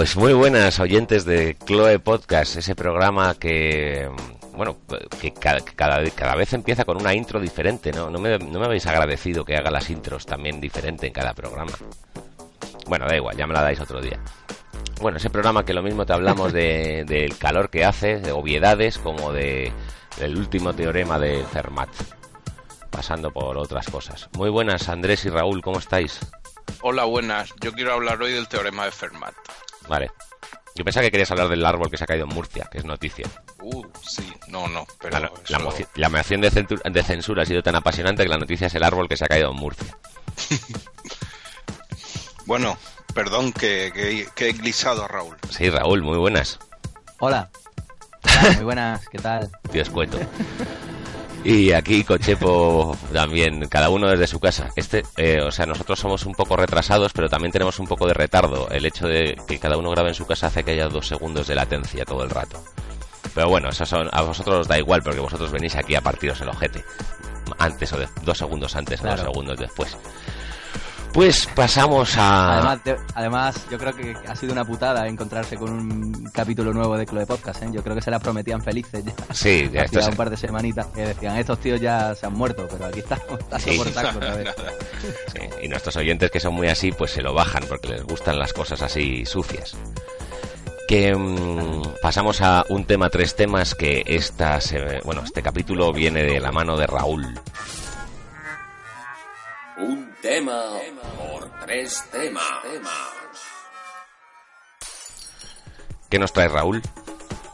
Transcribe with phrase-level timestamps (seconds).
[0.00, 4.08] Pues muy buenas oyentes de Chloe Podcast, ese programa que,
[4.54, 4.78] bueno,
[5.20, 8.08] que cada, cada, cada vez empieza con una intro diferente, ¿no?
[8.08, 11.72] No me, no me habéis agradecido que haga las intros también diferente en cada programa.
[12.86, 14.18] Bueno, da igual, ya me la dais otro día.
[15.02, 18.96] Bueno, ese programa que lo mismo te hablamos de, del calor que hace, de obviedades,
[18.96, 19.70] como de
[20.18, 21.90] del último teorema de Fermat,
[22.88, 24.30] pasando por otras cosas.
[24.32, 26.20] Muy buenas, Andrés y Raúl, ¿cómo estáis?
[26.80, 27.52] Hola, buenas.
[27.60, 29.34] Yo quiero hablar hoy del teorema de Fermat.
[29.88, 30.10] Vale.
[30.76, 32.84] Yo pensaba que querías hablar del árbol que se ha caído en Murcia, que es
[32.84, 33.26] noticia.
[33.60, 37.62] Uh, sí, no, no, pero La, la eso- moci- la moción de, censura ha sido
[37.62, 39.96] tan apasionante que la noticia es el árbol que se ha caído en Murcia.
[42.46, 42.76] Bueno,
[43.14, 45.36] perdón que, que, que he glisado a Raúl.
[45.50, 46.58] Sí, Raúl, muy buenas.
[47.20, 47.48] Hola.
[48.24, 49.50] Hola, muy buenas, ¿qué tal?
[49.70, 50.18] Tío escueto.
[51.42, 54.68] Y aquí Cochepo también, cada uno desde su casa.
[54.76, 58.12] Este, eh, o sea, nosotros somos un poco retrasados, pero también tenemos un poco de
[58.12, 58.68] retardo.
[58.70, 61.46] El hecho de que cada uno grabe en su casa hace que haya dos segundos
[61.46, 62.62] de latencia todo el rato.
[63.34, 66.40] Pero bueno, eso son, a vosotros os da igual porque vosotros venís aquí a partiros
[66.42, 66.84] el ojete.
[67.58, 69.96] Antes o de- dos segundos antes o dos segundos después.
[71.12, 72.78] Pues pasamos a...
[73.14, 77.26] Además, yo creo que ha sido una putada encontrarse con un capítulo nuevo de Chloe
[77.26, 77.68] Podcast, ¿eh?
[77.72, 79.12] Yo creo que se la prometían felices ya.
[79.34, 82.26] Sí, ya esto Hacía es- un par de semanitas que decían, estos tíos ya se
[82.26, 83.24] han muerto, pero aquí estamos,
[83.58, 83.76] Sí.
[83.76, 83.88] por.
[85.32, 88.38] Sí, y nuestros oyentes que son muy así, pues se lo bajan porque les gustan
[88.38, 89.76] las cosas así sucias.
[90.86, 96.22] Que mm, pasamos a un tema, tres temas que esta se- bueno, este capítulo viene
[96.22, 97.26] de la mano de Raúl.
[99.78, 100.62] Un tema
[101.16, 102.44] por tres temas.
[106.08, 106.82] ¿Qué nos trae Raúl?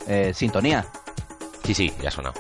[0.07, 0.87] Eh, sintonía.
[1.65, 2.35] Sí, sí, ya ha sonado.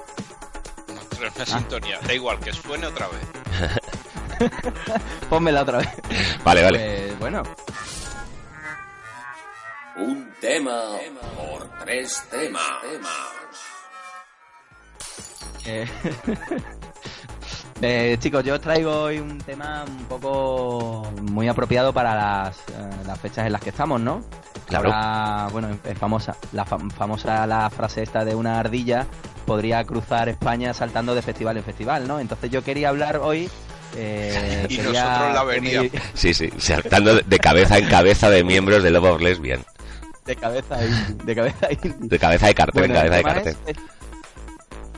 [0.89, 1.99] No, pero una sintonía.
[2.01, 4.51] Da igual, que suene otra vez.
[5.31, 5.89] Pónmela otra vez.
[6.45, 6.79] Vale, vale.
[6.79, 7.43] Pues, bueno,
[9.97, 10.83] Un tema
[11.37, 12.83] por tres temas.
[15.65, 15.87] eh,
[17.83, 22.91] eh, chicos, yo os traigo hoy un tema un poco muy apropiado para las, eh,
[23.07, 24.23] las fechas en las que estamos, ¿no?
[24.67, 24.93] Claro.
[24.93, 29.07] Ahora, bueno, es famosa, la fam- famosa la frase esta de una ardilla
[29.47, 32.19] podría cruzar España saltando de festival en festival, ¿no?
[32.19, 33.49] Entonces yo quería hablar hoy.
[33.97, 35.91] eh, Y quería nosotros la veríamos.
[36.15, 39.65] Sí, sí, saltando de- cabeza en cabeza de miembros de Love of Lesbian.
[40.25, 41.69] De cabeza de cabeza.
[42.01, 43.57] De cabeza de cartel en Bueno, cabeza de cartel.
[43.67, 43.77] es-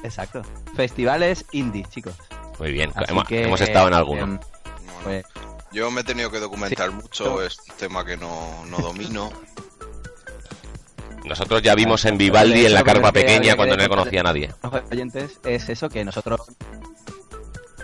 [0.05, 0.43] Exacto.
[0.75, 2.15] Festivales indie, chicos.
[2.59, 4.23] Muy bien, hemos, que, hemos estado en alguno.
[4.25, 5.05] em, No, no.
[5.05, 5.25] pues,
[5.73, 9.31] Yo me he tenido que documentar mucho, es un tema que no, no domino.
[11.25, 14.51] Nosotros ya vimos en Vivaldi en la carpa pequeña cuando no le conocía a nadie.
[14.91, 16.41] oyentes es eso que nosotros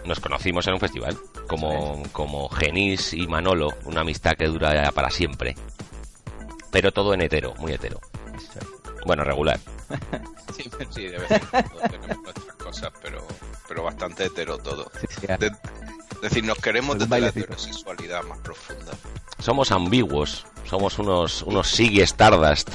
[0.06, 5.10] Nos conocimos en un festival, como, como Genís y Manolo, una amistad que dura para
[5.10, 5.54] siempre.
[6.70, 8.00] Pero todo en hetero, muy hetero.
[9.04, 9.60] Bueno, regular.
[10.56, 13.26] Sí, sí, de vez en cuando tenemos nuestras cosas, pero,
[13.68, 14.90] pero bastante hetero todo.
[15.00, 18.92] Sí, sí, De- es decir, nos queremos desde la heterosexualidad más profunda.
[19.40, 22.70] Somos ambiguos, somos unos, unos Siggy Stardust.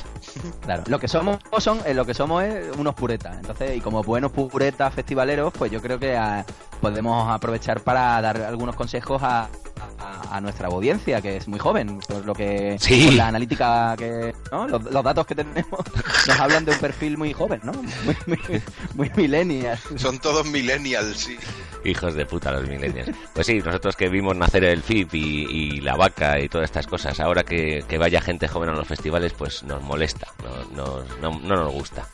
[0.62, 3.38] Claro, lo que somos son, eh, lo que somos es unos puretas.
[3.38, 6.46] Entonces, y como buenos puretas festivaleros, pues yo creo que ah,
[6.82, 9.50] podemos aprovechar para dar algunos consejos a,
[10.00, 13.06] a- a nuestra audiencia, que es muy joven, por lo que Sí.
[13.06, 14.68] por la analítica que, ¿no?
[14.68, 15.80] los, los datos que tenemos
[16.28, 17.72] nos hablan de un perfil muy joven, ¿no?
[17.74, 18.62] Muy, muy,
[18.96, 19.80] muy millennial.
[19.98, 21.38] Son todos millennials, sí.
[21.86, 23.10] Hijos de puta los millennials.
[23.34, 26.88] Pues sí, nosotros que vimos nacer el FIP y, y la vaca y todas estas
[26.88, 30.28] cosas, ahora que, que vaya gente joven a los festivales, pues nos molesta,
[30.76, 32.08] no, nos- no, no nos gusta.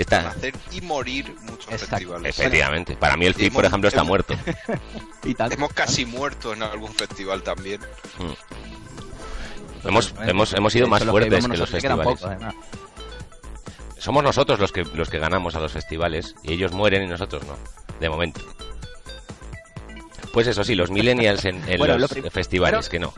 [0.00, 1.96] Está- Nacer y morir muchos Exacto.
[1.96, 2.38] festivales.
[2.38, 2.96] Efectivamente.
[2.96, 4.34] Para mí el FIP, por ejemplo, está hemos- muerto.
[5.24, 5.52] Y tal.
[5.52, 7.80] Hemos casi muerto en algún festival también.
[9.84, 12.04] Hemos, Bueno, hemos, hemos sido más fuertes que los festivales.
[12.20, 12.36] pocos.
[13.98, 17.42] Somos nosotros los que, los que ganamos a los festivales y ellos mueren y nosotros
[17.44, 17.56] no.
[17.98, 18.40] de momento.
[20.32, 23.12] Pues eso sí, los millennials en, en Bueno, los lo festivales, que no.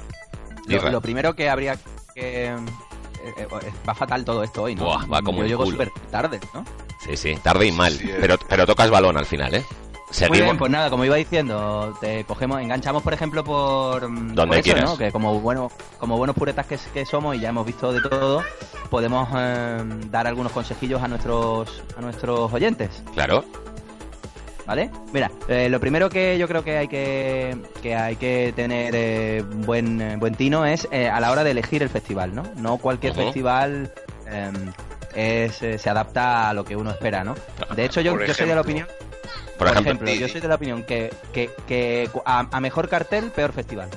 [0.66, 1.76] Lo, lo primero que habría
[2.14, 2.54] que...
[3.24, 3.46] eh, eh,
[3.88, 4.84] va fatal todo esto hoy, ¿no?
[4.84, 6.64] Buah, va como Yo llego súper tarde, ¿no?
[7.04, 7.92] Sí, sí, tarde y mal.
[7.92, 8.16] Sí, eh.
[8.20, 9.64] pero, pero tocas balón al final, ¿eh?
[9.68, 10.40] Muy Seguimos.
[10.40, 14.54] bien, pues nada, como iba diciendo, te cogemos, enganchamos por ejemplo por, mm, Donde por
[14.56, 14.84] eso, quieras.
[14.90, 14.96] ¿no?
[14.96, 18.42] Que como buenos, como buenos puretas que, que somos y ya hemos visto de todo,
[18.88, 23.44] podemos eh, dar algunos consejillos a nuestros a nuestros oyentes, Claro.
[24.68, 24.90] ¿Vale?
[25.14, 29.42] Mira, eh, lo primero que yo creo que hay que, que hay que tener eh,
[29.42, 32.44] buen eh, buen tino es a la hora de elegir el festival, ¿no?
[32.56, 33.90] No cualquier festival
[34.26, 34.52] eh,
[35.14, 37.34] es, se adapta a lo que uno espera, ¿no?
[37.74, 38.86] De hecho, yo, yo soy de la opinión
[39.56, 42.88] Por, por ejemplo, ejemplo, yo soy de la opinión que, que, que a, a mejor
[42.90, 43.88] cartel, peor festival.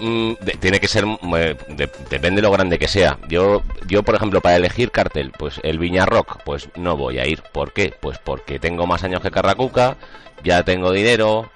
[0.00, 3.62] Mm, de- tiene que ser mm, eh, de- depende de lo grande que sea yo
[3.88, 7.42] yo por ejemplo para elegir cartel pues el Viña Rock pues no voy a ir
[7.52, 7.92] ¿por qué?
[8.00, 9.96] pues porque tengo más años que Carracuca
[10.44, 11.50] ya tengo dinero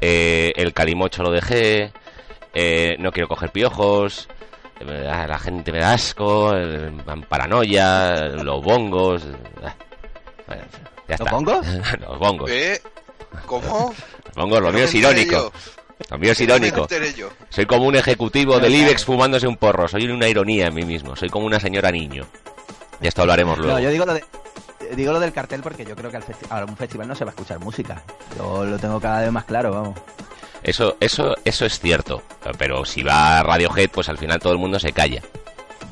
[0.00, 1.92] eh, el calimocho lo dejé
[2.54, 4.28] eh, no quiero coger piojos
[4.80, 9.22] eh, la gente me da asco eh, van paranoia los bongos
[10.46, 10.62] bueno,
[11.08, 11.30] ya ¿Los está.
[11.30, 11.66] bongos?
[12.00, 12.80] los bongos ¿Eh?
[13.46, 13.94] ¿Cómo?
[14.26, 15.52] los bongos lo mío es irónico
[16.18, 16.86] mío es irónico
[17.48, 18.74] soy como un ejecutivo del.
[18.74, 19.88] IBEX fumándose un porro.
[19.88, 21.16] Soy una ironía en mí mismo.
[21.16, 22.24] Soy como una señora niño.
[23.00, 23.72] Ya esto hablaremos luego.
[23.74, 24.24] No, yo digo lo de
[24.96, 27.24] digo lo del cartel porque yo creo que al festi- a un festival no se
[27.24, 28.02] va a escuchar música.
[28.36, 29.98] Yo lo tengo cada vez más claro, vamos.
[30.62, 32.22] Eso, eso, eso es cierto.
[32.58, 35.22] Pero si va a Radiohead, pues al final todo el mundo se calla.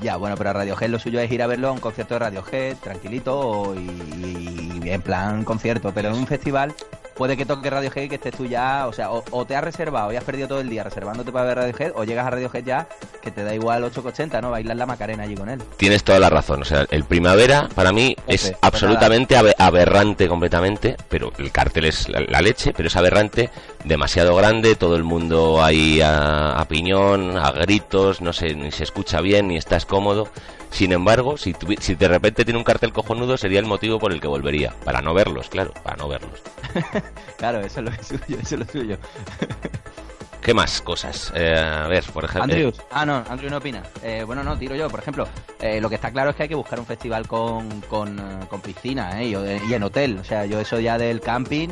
[0.00, 2.76] Ya, bueno, pero Radiohead lo suyo es ir a verlo a un concierto de Radiohead,
[2.76, 6.74] tranquilito y en plan concierto, pero en un festival
[7.20, 9.62] puede que toque Radiohead y que estés tú ya, o sea, o, o te has
[9.62, 12.64] reservado y has perdido todo el día reservándote para ver Radiohead, o llegas a Radiohead
[12.64, 12.88] ya
[13.20, 14.50] que te da igual 8,80, ¿no?
[14.50, 15.62] Bailar la Macarena allí con él.
[15.76, 16.62] Tienes toda la razón.
[16.62, 20.96] O sea, el primavera para mí es absolutamente abe- aberrante completamente.
[21.10, 23.50] Pero el cartel es la, la leche, pero es aberrante,
[23.84, 24.74] demasiado grande.
[24.74, 29.48] Todo el mundo ahí a, a piñón, a gritos, no sé, ni se escucha bien,
[29.48, 30.28] ni estás cómodo.
[30.70, 34.12] Sin embargo, si, tuvi- si de repente tiene un cartel cojonudo, sería el motivo por
[34.12, 34.72] el que volvería.
[34.84, 36.40] Para no verlos, claro, para no verlos.
[37.36, 38.96] Claro, eso es lo suyo, eso es lo suyo.
[40.42, 41.32] ¿Qué más cosas?
[41.34, 42.44] Eh, a ver, por ejemplo.
[42.44, 42.80] Andrews.
[42.90, 43.82] Ah, no, Andrew no opina.
[44.02, 44.88] Eh, bueno, no, tiro yo.
[44.88, 45.26] Por ejemplo,
[45.60, 48.46] eh, lo que está claro es que hay que buscar un festival con, con, eh,
[48.48, 49.26] con piscina, ¿eh?
[49.26, 50.18] Y, y en hotel.
[50.18, 51.68] O sea, yo eso ya del camping...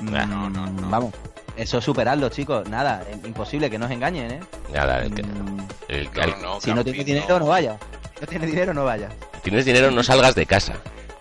[0.00, 0.88] mm, Ah, no, no, no.
[0.88, 1.12] Vamos,
[1.56, 2.66] eso superarlo, chicos.
[2.68, 4.40] Nada, eh, imposible que nos engañen, ¿eh?
[4.72, 5.58] Nada, el que- Mm,
[5.88, 7.76] el- No, el- no, si no tienes dinero, no, vaya.
[8.20, 9.08] No tienes dinero, no vaya.
[9.42, 10.74] tienes dinero, no salgas de casa.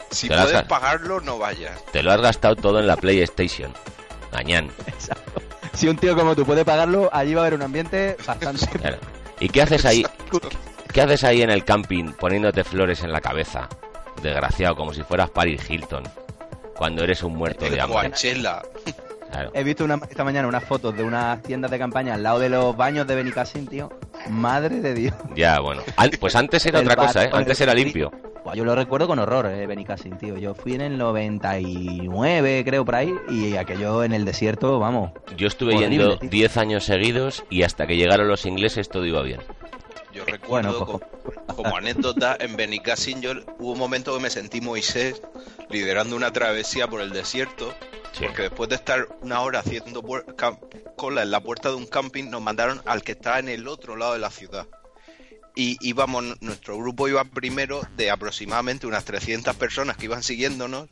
[0.09, 1.83] Si puedes has- pagarlo, no vayas.
[1.91, 3.73] Te lo has gastado todo en la PlayStation.
[4.31, 4.69] Gañán.
[4.87, 5.41] Exacto.
[5.73, 8.65] Si un tío como tú puede pagarlo, allí va a haber un ambiente bastante...
[8.79, 8.97] Claro.
[9.39, 10.05] ¿Y qué haces ahí?
[10.91, 13.69] ¿Qué haces ahí en el camping poniéndote flores en la cabeza?
[14.23, 16.03] Desgraciado, como si fueras Paris Hilton.
[16.75, 18.07] Cuando eres un muerto de hambre.
[18.07, 18.63] Guachela.
[19.29, 19.51] Claro.
[19.53, 22.49] He visto una- esta mañana unas fotos de unas tiendas de campaña al lado de
[22.49, 23.89] los baños de Benicassim, tío.
[24.29, 25.13] Madre de Dios.
[25.35, 25.81] Ya, bueno.
[25.95, 27.29] An- pues antes era otra cosa, ¿eh?
[27.31, 28.11] Antes era limpio.
[28.55, 30.37] Yo lo recuerdo con horror, eh, Benicassim, tío.
[30.37, 35.11] Yo fui en el 99, creo, por ahí, y aquello en el desierto, vamos.
[35.35, 36.29] Yo estuve Horrible, yendo tío.
[36.29, 39.41] 10 años seguidos y hasta que llegaron los ingleses todo iba bien.
[40.13, 41.01] Yo Bueno, recuerdo cojo.
[41.45, 45.21] como, como anécdota en Benicassim yo hubo un momento que me sentí Moisés
[45.69, 47.73] liderando una travesía por el desierto
[48.13, 48.25] Sí.
[48.25, 50.03] porque después de estar una hora haciendo
[50.95, 53.95] cola en la puerta de un camping nos mandaron al que estaba en el otro
[53.95, 54.67] lado de la ciudad
[55.55, 60.87] y íbamos nuestro grupo iba primero de aproximadamente unas 300 personas que iban siguiéndonos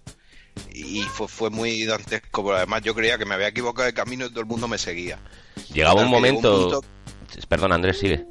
[0.71, 4.25] y fue, fue muy dantesco porque además yo creía que me había equivocado de camino
[4.25, 5.19] y todo el mundo me seguía
[5.73, 6.83] Llegaba un momento...
[7.49, 8.25] Perdón, Andrés, sigue.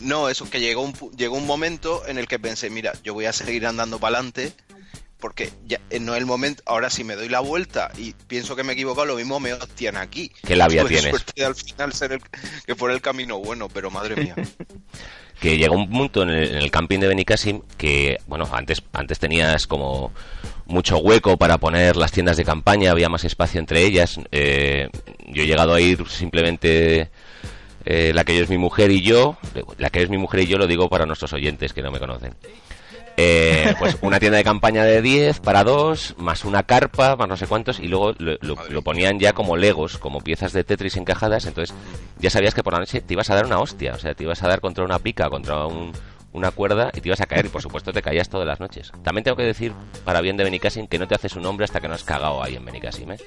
[0.00, 3.26] No, eso que llegó un, llegó un momento en el que pensé, mira, yo voy
[3.26, 4.52] a seguir andando para adelante
[5.22, 8.64] porque ya no es el momento, ahora si me doy la vuelta y pienso que
[8.64, 10.32] me he equivocado, lo mismo me hostian aquí.
[10.44, 11.10] ¿Qué labia Tuve tienes?
[11.10, 12.20] suerte de al final ser el
[12.66, 14.34] que fuera el camino bueno, pero madre mía.
[15.40, 19.20] que llegó un punto en el, en el camping de Benicassim que, bueno, antes, antes
[19.20, 20.12] tenías como
[20.66, 24.18] mucho hueco para poner las tiendas de campaña, había más espacio entre ellas.
[24.32, 24.88] eh,
[25.28, 27.10] yo he llegado a ir simplemente
[27.84, 29.38] eh, la que es mi mujer y yo,
[29.78, 32.00] la que es mi mujer y yo lo digo para nuestros oyentes que no me
[32.00, 32.34] conocen.
[33.24, 37.36] Eh, pues una tienda de campaña de 10 para dos, más una carpa, más no
[37.36, 41.74] sé cuántos, y luego lo, ponían ya como legos, como piezas de Tetris encajadas, entonces
[42.18, 44.24] ya sabías que por la noche te ibas a dar una hostia, o sea, te
[44.24, 45.92] ibas a dar contra una pica, contra un-
[46.32, 48.90] una cuerda y te ibas a caer, y por supuesto te caías todas las noches.
[49.04, 49.72] También tengo que decir,
[50.04, 52.42] para bien de Benicassim, que no te haces un hombre hasta que no has cagado
[52.42, 53.18] ahí en Benicassim, ¿eh?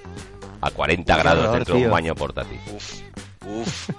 [0.62, 2.60] A 40 grados dentro de un baño portátil.
[2.75, 3.00] Uf,
[3.46, 3.90] uf.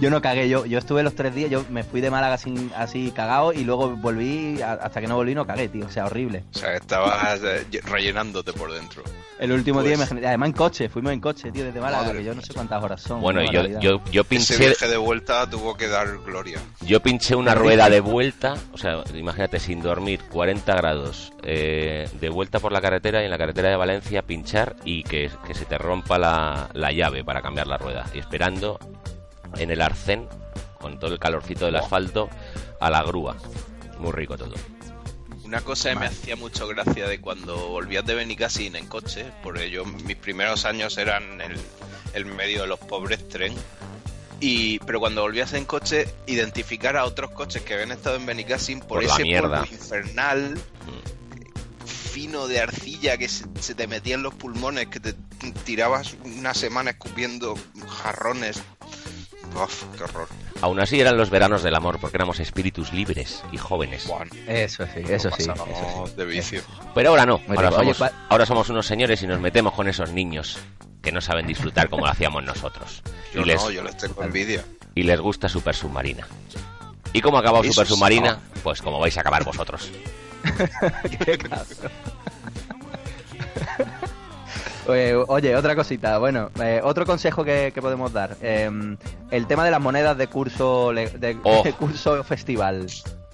[0.00, 2.70] Yo no cagué, yo, yo estuve los tres días, yo me fui de Málaga sin,
[2.76, 6.06] así cagado y luego volví, a- hasta que no volví no cagué, tío, o sea,
[6.06, 6.42] horrible.
[6.54, 9.02] O sea, estabas eh, rellenándote por dentro.
[9.38, 12.18] El último Pues- día, imagínate, además en coche, fuimos en coche, tío, desde Málaga, Madre
[12.18, 13.20] que yo no sé cuántas horas son.
[13.20, 16.58] Bueno, yo, yo, yo Ese pinché, viaje de vuelta tuvo que dar gloria.
[16.80, 22.28] yo pinché una rueda de vuelta, o sea, imagínate, sin dormir, 40 grados, eh, de
[22.30, 25.64] vuelta por la carretera y en la carretera de Valencia pinchar y que, que se
[25.66, 28.06] te rompa la, la llave para cambiar la rueda.
[28.14, 28.78] Y esperando
[29.56, 30.26] en el arcén,
[30.80, 32.28] con todo el calorcito del asfalto,
[32.80, 33.36] a la grúa.
[33.98, 34.54] Muy rico todo.
[35.44, 39.70] Una cosa que me hacía mucho gracia de cuando volvías de Benicassin en coche, porque
[39.70, 41.56] yo mis primeros años eran el,
[42.14, 43.54] el medio de los pobres tren,
[44.40, 48.80] y pero cuando volvías en coche, identificar a otros coches que habían estado en Benicassin
[48.80, 49.60] por, Por ese mierda.
[49.60, 50.58] polvo infernal
[52.14, 55.14] fino de arcilla que se, se te metía en los pulmones, que te
[55.64, 58.62] tirabas una semana escupiendo jarrones.
[59.60, 60.28] Uf, qué horror.
[60.62, 64.08] Aún así eran los veranos del amor, porque éramos espíritus libres y jóvenes.
[64.46, 65.46] Eso sí, eso sí.
[65.48, 66.12] pasábamos Eso sí.
[66.16, 66.62] de vicio.
[66.94, 67.70] Pero ahora no, ahora.
[67.70, 70.58] Oye, somos, ahora somos unos señores y nos metemos con esos niños
[71.02, 73.02] que no saben disfrutar como lo hacíamos nosotros.
[73.34, 74.64] Yo y, les, no, yo les tengo envidia.
[74.94, 76.26] y les gusta Super Submarina.
[77.14, 77.94] ¿Y cómo ha acabado Eso Super sí.
[77.94, 78.38] Submarina?
[78.62, 79.90] Pues como vais a acabar vosotros.
[81.24, 81.38] Qué.
[84.86, 88.36] Oye, oye, otra cosita, bueno, eh, otro consejo que, que podemos dar.
[88.42, 88.70] eh,
[89.30, 91.62] el tema de las monedas de curso de, Oh.
[91.62, 92.86] de curso festival.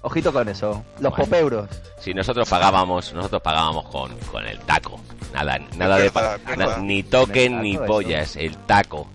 [0.03, 0.85] Ojito con eso.
[1.01, 1.17] Los Bueno.
[1.25, 1.69] popeuros.
[1.99, 5.01] Si nosotros pagábamos, nosotros pagábamos con, con el taco.
[5.35, 6.83] Nada, nada de verdad, pa- es na- verdad.
[6.83, 9.09] ni token ni pollas, el taco.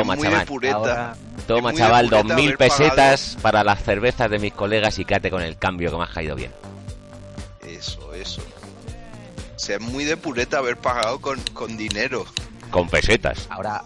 [0.00, 0.46] Toma, es muy de chaval.
[0.46, 0.74] pureta.
[0.76, 5.30] Ahora- Toma, chaval, dos mil pagado- pesetas para las cervezas de mis colegas y quédate
[5.30, 6.50] con el cambio que me has caído bien.
[7.66, 8.42] Eso, eso.
[9.54, 12.24] O sea, es muy de pureta haber pagado con, con dinero.
[12.70, 13.46] Con pesetas.
[13.48, 13.82] Ahora,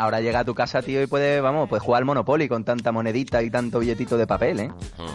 [0.00, 2.90] ahora llega a tu casa, tío, y puedes, vamos, puedes jugar al Monopoly con tanta
[2.92, 4.70] monedita y tanto billetito de papel, ¿eh?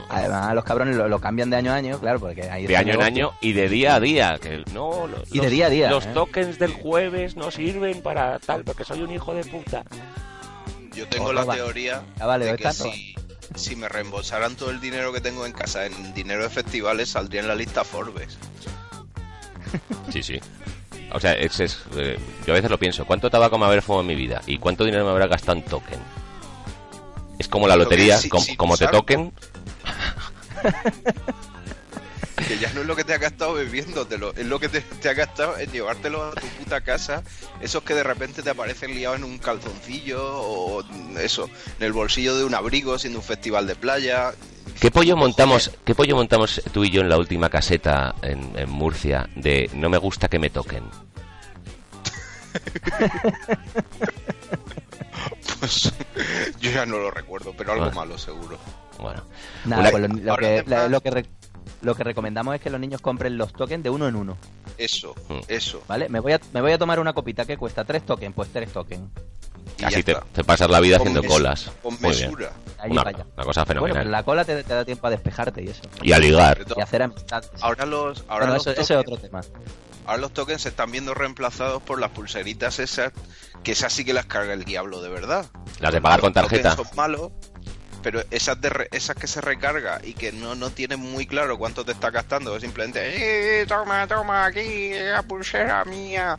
[0.09, 2.93] Además, los cabrones lo, lo cambian de año a año, claro, porque ahí De año
[2.93, 4.37] en año y de día a día.
[4.41, 6.11] Que no, lo- Y de los- día a día, Los ¿eh?
[6.13, 9.83] tokens del jueves no sirven para tal, porque soy un hijo de puta.
[10.93, 11.55] Yo tengo Oh, la va.
[11.55, 13.15] teoría vale, de ¿ves que si,
[13.55, 17.41] si me reembolsaran todo el dinero que tengo en casa en dinero de festivales, saldría
[17.41, 18.37] en la lista Forbes.
[20.11, 20.39] Sí, sí.
[21.11, 23.05] O sea, es, es, eh, yo a veces lo pienso.
[23.05, 24.41] ¿Cuánto tabaco me habrá fumado en mi vida?
[24.47, 25.99] ¿Y cuánto dinero me habrá gastado en token?
[27.39, 29.31] Es como la lotería, com- como te toquen,
[32.47, 35.09] Que ya no es lo que te has gastado bebiéndotelo, es lo que te, te
[35.09, 37.23] has gastado en llevártelo a tu puta casa.
[37.61, 40.83] Esos que de repente te aparecen liados en un calzoncillo o
[41.17, 41.49] eso,
[41.79, 44.33] en el bolsillo de un abrigo, siendo un festival de playa.
[44.79, 48.69] ¿Qué pollo montamos, qué pollo montamos tú y yo en la última caseta en, en
[48.69, 50.83] Murcia de no me gusta que me toquen?
[55.59, 55.93] Pues
[56.59, 57.91] yo ya no lo recuerdo, pero algo Ah.
[57.95, 58.57] malo seguro.
[58.99, 59.23] Bueno,
[59.65, 61.25] Nada, pues lo, que, además- la- lo, que re-
[61.81, 64.37] lo que recomendamos es que los niños compren los tokens de uno en uno,
[64.77, 65.39] Eso, Mm.
[65.47, 65.81] eso.
[65.87, 66.09] ¿vale?
[66.09, 68.71] Me voy a, me voy a tomar una copita que cuesta tres tokens, pues tres
[68.71, 69.03] tokens.
[69.83, 71.71] Así te, te pasas la vida Con haciendo mes- colas.
[71.83, 72.29] Con Muy bien.
[72.31, 72.51] mesura.
[72.79, 73.25] Ahí Una, vaya.
[73.35, 73.97] una cosa Bueno, fenomenal.
[74.03, 75.81] pero la cola te, te da tiempo a despejarte y eso.
[76.01, 76.65] Y a ligar.
[76.75, 77.49] Y hacer amistades.
[77.61, 79.41] Ahora los, ahora, Bueno, los eso, eso es tokens, otro tema.
[80.05, 83.11] ahora los tokens se están viendo reemplazados por las pulseritas esas,
[83.63, 85.45] que esas sí que las carga el diablo de verdad.
[85.79, 86.75] Las de pagar con Los tokens tarjeta.
[86.89, 87.31] Son malos,
[88.05, 91.57] pero esas, de re- esas que se recarga y que no, no tienen muy claro
[91.57, 96.37] cuánto te está gastando, es simplemente, "Eh, toma, toma, aquí, la pulsera mía.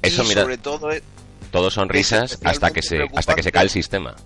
[0.00, 1.02] Eso, y mira, sobre todo, eh,
[1.50, 4.16] todo sonrisas es hasta que se hasta que se cae el sistema.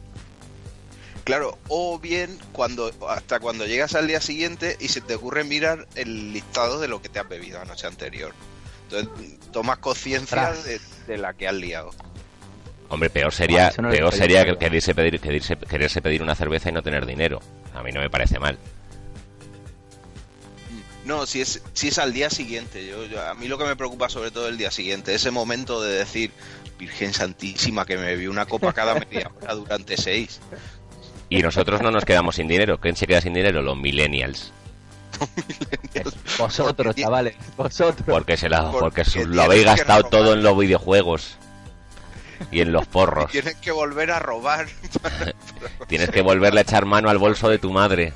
[1.25, 5.89] claro, o bien cuando hasta cuando llegas al día siguiente y se te ocurre mirar
[5.97, 8.33] el listado de lo que te has bebido la noche anterior.
[8.85, 11.91] Entonces tomas conciencia de, de la que has liado.
[12.89, 16.69] Hombre, peor sería, Ah, no peor sería que quererse pedir, quererse, quererse pedir una cerveza
[16.69, 17.41] y no tener dinero.
[17.75, 18.59] A mí no me parece mal.
[21.05, 22.87] No, si es, si es al día siguiente.
[22.87, 25.83] Yo, yo- a mí lo que me preocupa sobre todo el día siguiente, ese momento
[25.83, 26.31] de decir,
[26.79, 30.41] Virgen Santísima, que me bebí una copa cada media hora durante seis.
[31.29, 32.79] Y nosotros no nos quedamos sin dinero.
[32.81, 33.61] ¿Quién se queda sin dinero?
[33.63, 34.53] Los millennials.
[36.39, 38.05] Vosotros, Porque- chavales, vosotros.
[38.07, 41.37] Porque, se la, Porque porque lo habéis gastado todo en los videojuegos
[42.51, 43.31] y en los porros.
[43.31, 44.67] Tienes que volver a robar.
[45.89, 48.13] Tienes que volverle a echar mano al bolso de tu madre.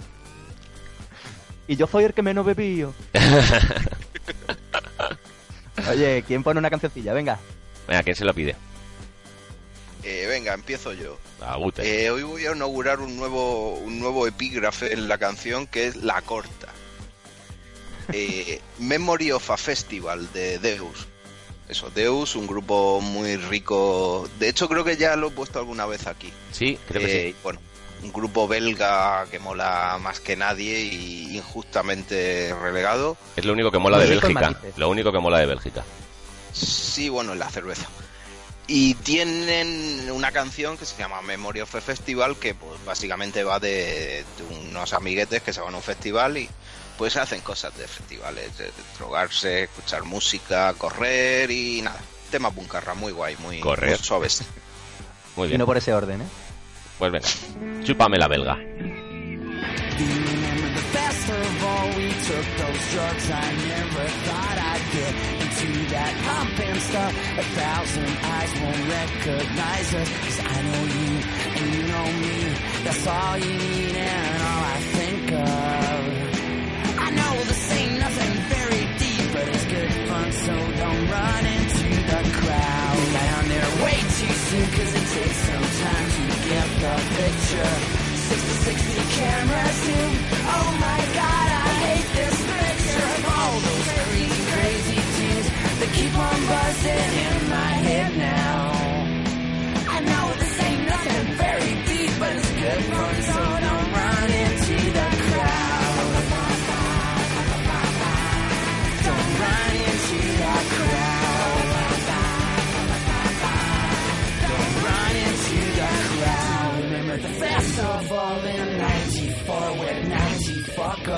[1.66, 2.94] Y yo soy el que menos bebío.
[5.90, 7.12] Oye, ¿quién pone una cancioncilla?
[7.12, 7.38] Venga.
[7.86, 8.56] Venga, ¿quién se lo pide?
[10.02, 11.18] Eh, venga, empiezo yo.
[11.40, 12.04] Agute.
[12.04, 15.96] Eh, hoy voy a inaugurar un nuevo, un nuevo epígrafe en la canción que es
[15.96, 16.68] La Corta.
[18.10, 21.06] Eh, Memory of a Festival de Deus.
[21.68, 24.28] Eso, Deus, un grupo muy rico.
[24.38, 26.32] De hecho, creo que ya lo he puesto alguna vez aquí.
[26.50, 27.36] Sí, creo que Eh, sí.
[27.42, 27.60] Bueno,
[28.02, 33.16] un grupo belga que mola más que nadie y injustamente relegado.
[33.36, 34.58] Es lo único que mola de Bélgica.
[34.76, 35.84] Lo único que mola de Bélgica.
[36.52, 37.86] Sí, bueno, la cerveza.
[38.66, 43.58] Y tienen una canción que se llama Memory of a Festival, que pues básicamente va
[43.58, 46.48] de, de unos amiguetes que se van a un festival y
[46.98, 52.00] pues hacen cosas de festivales, de, de drogarse, escuchar música, correr y nada.
[52.30, 53.90] Tema puncarra, muy guay, muy, Correr.
[53.90, 54.42] muy suaves.
[55.36, 55.60] Muy Y bien.
[55.60, 56.26] no por ese orden, ¿eh?
[56.98, 57.28] Pues venga,
[57.84, 58.58] chúpame la belga.
[65.90, 67.12] That pumping stuff.
[67.38, 71.10] A thousand eyes won't recognize us 'cause I know you
[71.56, 72.36] and you know me.
[72.84, 75.97] That's all you need and all I think of.
[81.18, 82.98] Run into the crowd.
[83.18, 87.74] Down there way too soon, cause it takes some time to get the picture.
[88.30, 90.12] 60-60 camera zoom.
[90.56, 95.48] Oh my god, I hate this picture all those crazy, crazy tunes
[95.80, 97.37] that keep on buzzing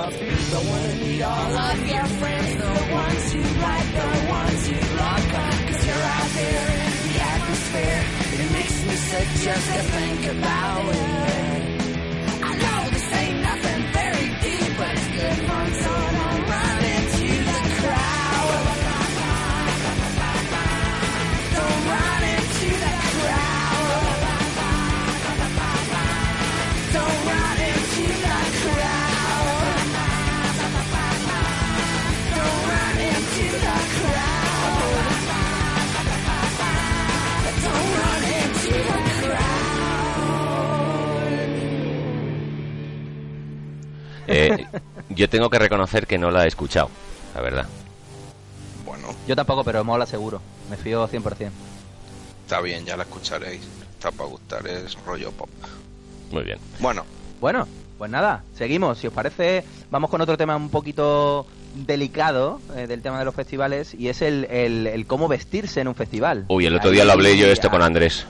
[0.00, 0.19] fuck up.
[0.19, 5.54] The one meet all of your friends, the ones who like, the ones lock up.
[5.66, 8.02] Cause you're out there in the atmosphere.
[8.33, 11.39] It makes me sick just to think about it.
[45.20, 46.88] Yo tengo que reconocer que no la he escuchado,
[47.35, 47.66] la verdad.
[48.87, 50.40] Bueno, Yo tampoco, pero mola seguro.
[50.70, 51.50] Me fío 100%.
[52.44, 53.61] está bien, ya la escucharéis.
[53.98, 55.48] Está para gustar, es rollo pop.
[56.33, 56.59] Muy bien.
[56.80, 57.04] Bueno,
[57.40, 57.66] Bueno,
[57.98, 58.98] pues nada, seguimos.
[58.98, 63.35] Si os parece, vamos con otro tema un poquito delicado eh, del tema de los
[63.35, 66.46] festivales y es el, el- el cómo vestirse en un festival.
[66.48, 68.26] Uy, el otro día lo hablé yo esto con Andrés.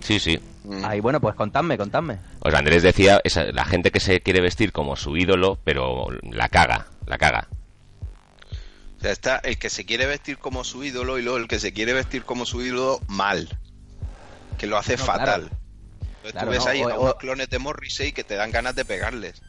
[0.00, 0.38] Sí, sí.
[0.64, 2.18] mm, Ahí, bueno, pues contadme, contadme.
[2.40, 6.48] Pues Andrés decía, esa, la gente que se quiere vestir como su ídolo, pero la
[6.48, 7.48] caga, la caga.
[8.98, 11.58] o sea, está el que se quiere vestir como su ídolo y luego el que
[11.60, 13.48] se quiere vestir como su ídolo mal.
[14.58, 15.24] Que lo hace No, fatal.
[15.24, 15.42] claro.
[16.22, 18.34] Entonces Claro, tú ves no, ahí o- a o- unos clones de Morrissey que te
[18.34, 19.40] dan ganas de pegarles.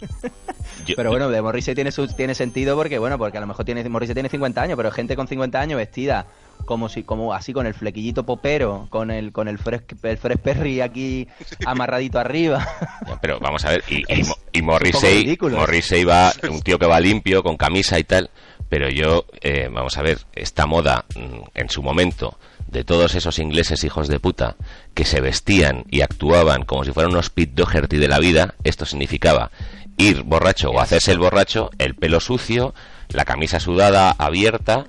[0.86, 3.64] Yo- Pero bueno, de Morrissey tiene, su, tiene sentido porque, bueno, porque a lo mejor
[3.64, 6.26] tiene, Morrissey tiene 50 años, pero gente con 50 años vestida
[6.68, 10.36] como si, como así con el flequillito popero, con el, con el fresh, el fresh
[10.36, 11.26] Perry aquí
[11.64, 12.68] amarradito arriba.
[13.06, 14.30] Ya, Pero vamos a ver, y, Es
[14.62, 15.38] Morrissey.
[15.40, 18.28] Morrissey va, un tío que va limpio, con camisa y tal,
[18.68, 23.38] pero yo, eh, vamos a ver, esta moda mm, en su momento de todos esos
[23.38, 24.56] ingleses hijos de puta
[24.92, 28.84] que se vestían y actuaban como si fueran unos Pete Doherty de la vida, esto
[28.84, 29.50] significaba
[29.96, 32.74] ir borracho o hacerse el borracho, el pelo sucio,
[33.08, 34.84] la camisa sudada abierta,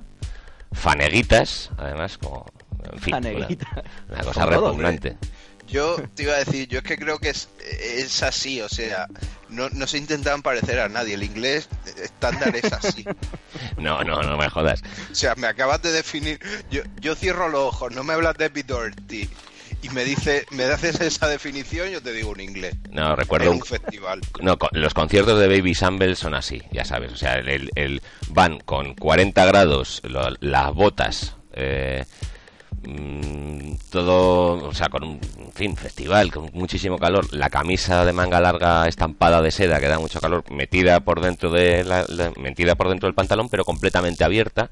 [0.72, 2.46] faneguitas, además, como,
[2.92, 3.84] en fin, una- Faneguita.
[4.08, 5.16] una cosa Con todo, repugnante.
[5.68, 7.48] Yo te iba a decir, yo es que creo que es,
[7.80, 9.06] es así, o sea,
[9.48, 11.14] no, no se intentaban parecer a nadie.
[11.14, 11.68] El inglés
[12.02, 13.04] estándar es así.
[13.76, 14.82] No, no, no me jodas.
[15.10, 16.38] O sea, me acabas de definir.
[16.70, 19.28] Yo, yo cierro los ojos, no me hablas de Doherty
[19.82, 22.74] y me dice, me haces esa definición, yo te digo un inglés.
[22.90, 24.20] No, En recuerdo un un, festival.
[24.40, 27.12] No, los conciertos de Baby Shamble son así, ya sabes.
[27.12, 32.04] O sea, el, el- el- van con 40 grados, lo- las botas, eh,
[32.86, 37.32] mm, todo, o sea, con un en fin, festival, con muchísimo calor.
[37.34, 41.50] La camisa de manga larga estampada de seda que da mucho calor, metida por dentro
[41.50, 44.68] de la, la- metida por dentro del pantalón, pero completamente abierta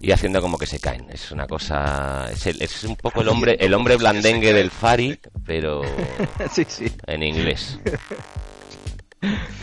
[0.00, 1.06] y haciendo como que se caen.
[1.10, 5.18] Es una cosa, es, el- es un poco el hombre, el hombre blandengue del Fari,
[5.44, 5.82] pero
[6.50, 6.90] sí, sí.
[7.06, 7.78] en inglés.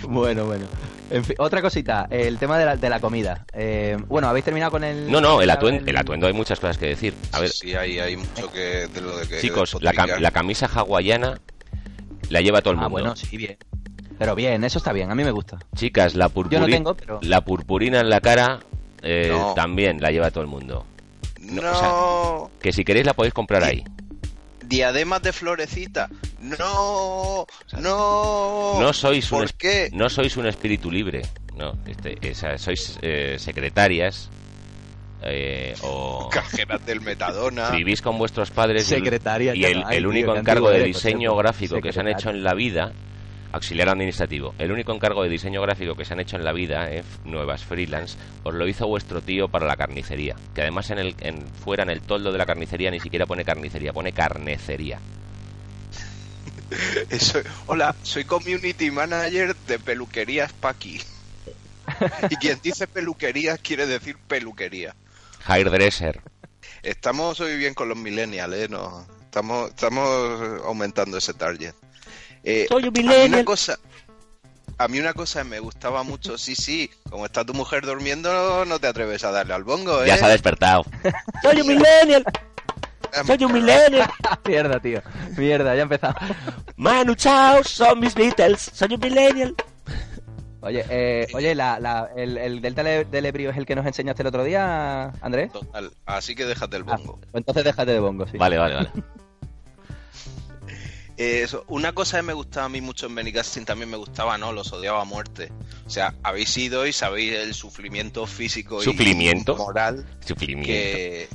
[0.04, 0.66] Bueno, bueno.
[1.10, 3.46] En fin, otra cosita, el tema de la, de la comida.
[3.54, 5.12] Eh, bueno, ¿habéis terminado con el...?
[5.12, 7.14] No, no, el atuendo, el- el atuendo hay muchas cosas que decir.
[7.34, 10.32] A ver, Sí, hay, hay mucho que de lo de que chicos, la, cam- la
[10.32, 11.40] camisa hawaiana
[12.30, 12.92] la lleva todo el Ah, mundo.
[12.92, 13.58] bueno, sí, bien.
[14.18, 15.60] Pero bien, eso está bien, a mí me gusta.
[15.76, 18.60] Chicas, la, purpuri- tengo, pero- la purpurina en la cara
[19.02, 19.54] eh, No.
[19.54, 20.86] también la lleva todo el mundo.
[21.42, 23.84] No, no, o sea, Que si queréis la podéis comprar ahí.
[24.72, 26.10] Diademas de florecita.
[26.40, 27.46] No,
[27.80, 28.78] no.
[28.80, 29.90] No sois un ¿Por es- qué?
[29.94, 31.22] no sois un espíritu libre.
[31.56, 34.30] No, este, esa- sois eh, secretarias
[35.24, 37.70] eh, o Cajeras del Metadona.
[37.70, 41.80] vivís con vuestros padres y el- Secretaria, y el, tío, único encargo de diseño gráfico
[41.80, 42.92] que se han hecho en la vida,
[43.52, 46.92] auxiliar administrativo, el único encargo de diseño gráfico que se han hecho en la vida,
[46.92, 51.16] eh, nuevas freelance, os lo hizo vuestro tío para la carnicería, que además en el
[51.20, 55.00] en, fuera en el toldo de la carnicería ni siquiera pone carnicería, pone carnecería.
[57.10, 61.02] Eso- hola, soy community manager de peluquerías Paqui.
[62.30, 64.96] Y quien dice peluquerías quiere decir peluquería.
[65.46, 66.22] Hairdresser.
[66.84, 68.68] Estamos hoy bien con los millennials, ¿eh?
[68.70, 71.74] No, estamos, estamos aumentando ese target.
[72.44, 73.34] Eh, Soy un a mí millennial.
[73.34, 73.78] una cosa,
[74.78, 78.80] a mí una cosa me gustaba mucho, sí, sí, como está tu mujer durmiendo, no
[78.80, 80.08] te atreves a darle al bongo, ¿eh?
[80.08, 80.86] Ya se ha despertado.
[81.44, 82.24] Soy un millennial.
[83.28, 84.10] Soy un millennial.
[84.48, 85.02] Mierda, tío.
[85.38, 86.16] Mierda, ya empezamos.
[86.78, 88.72] Manu Chao, son mis Beatles.
[88.74, 89.56] Soy un millennial.
[90.64, 94.22] Oye, eh, oye, la, la- el, el delta del ebrio es el que nos enseñaste
[94.22, 95.52] el otro día, Andrés.
[95.52, 97.18] Total, así que déjate el Ah, bongo.
[97.20, 98.38] pues entonces déjate de bongo, sí.
[98.38, 98.90] Vale, vale, vale.
[101.22, 104.38] Eh, eso, una cosa que me gustaba a mí mucho en Benicasting también me gustaba,
[104.40, 104.52] ¿no?
[104.52, 105.52] Los odiaba a muerte.
[105.86, 110.66] O sea, habéis ido y sabéis el sufrimiento físico y moral Sufrimiento.
[110.66, 111.28] que,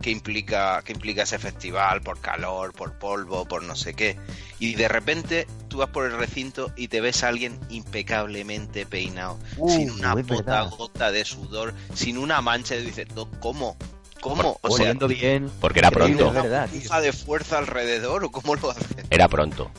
[0.00, 4.16] que implica que implica ese festival por calor, por polvo, por no sé qué.
[4.60, 9.38] Y de repente tú vas por el recinto y te ves a alguien impecablemente peinado,
[9.56, 10.70] Uh, sin una es puta verdad.
[10.76, 12.76] gota de sudor, sin una mancha.
[12.76, 13.76] Y dices, "No, ¿cómo?
[14.22, 14.56] ¿Cómo?
[14.62, 15.50] O sea, Oliendo bien.
[15.60, 16.28] Porque era pronto.
[16.28, 16.80] es verdad, tío.
[16.80, 19.04] ¿Puja de fuerza alrededor o cómo lo hacen?
[19.10, 19.70] Era pronto.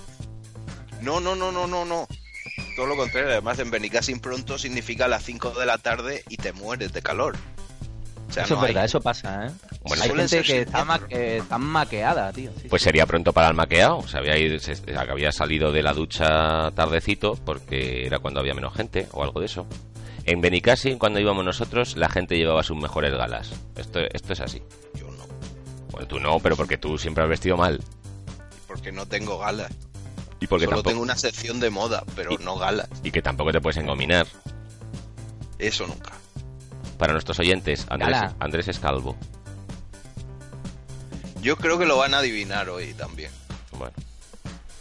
[1.02, 2.08] No, no, no, no, no, no.
[2.76, 6.54] Todo lo contrario, además en Benicassim pronto significa las 5 de la tarde y te
[6.54, 7.36] mueres de calor.
[8.30, 9.52] O sea, Eso no es verdad, hay- eso pasa, ¿eh?
[9.84, 11.20] Bueno, Hay gente ser que está, ma- siniestros.
[11.20, 12.52] que está maqueada, tío.
[12.62, 12.86] sí, Pues sí.
[12.86, 13.98] sería pronto para el maqueado.
[14.00, 18.54] O sea, había, ido- se- había salido de la ducha tardecito porque era cuando había
[18.56, 19.68] menos gente o algo de eso.
[20.26, 23.52] En Benicassim, cuando íbamos nosotros, la gente llevaba sus mejores galas.
[23.76, 24.62] Esto, esto es así.
[24.96, 25.26] Yo no,
[25.92, 27.82] Bueno, tú no, pero porque tú siempre has vestido mal.
[28.68, 29.72] porque no tengo galas.
[30.40, 32.90] Y porque Solo tampoco, tengo una sección de moda, pero no galas.
[33.04, 34.28] y que tampoco te puedes engominar.
[35.60, 36.12] Eso nunca.
[36.98, 38.36] Para nuestros oyentes, Andrés, Gala.
[38.40, 39.16] Andrés es calvo.
[41.42, 43.32] Yo creo que lo van a adivinar hoy también.
[43.78, 43.94] Bueno.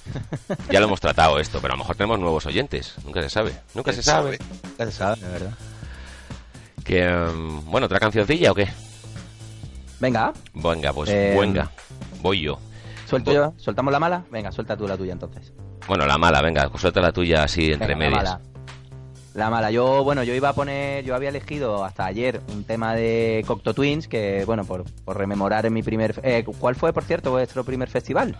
[0.70, 2.94] Ya lo hemos tratado esto, pero a lo mejor tenemos nuevos oyentes.
[3.04, 3.52] Nunca se sabe.
[3.74, 4.38] Nunca se sabe.
[4.78, 5.52] Ya se sabe, de verdad.
[6.84, 8.68] Que, em, bueno, ¿otra cancioncilla o qué?
[10.00, 11.70] Venga, Venga, pues Eh, venga.
[12.20, 12.58] Voy yo.
[13.08, 13.52] suelto yo.
[13.56, 14.24] ¿Soltamos la mala?
[14.30, 15.52] Venga, suelta tú la tuya entonces.
[15.86, 18.24] Bueno, la mala, venga, suelta la tuya así entre Venga, la medias.
[18.24, 18.40] mala.
[19.34, 19.70] La mala.
[19.70, 23.72] Yo, bueno, yo iba a poner, yo había elegido hasta ayer un tema de Cocteau
[23.74, 26.20] Twins, que, bueno, por, por rememorar en mi primer...
[26.22, 28.36] Eh, ¿Cuál fue, por cierto, vuestro primer festival?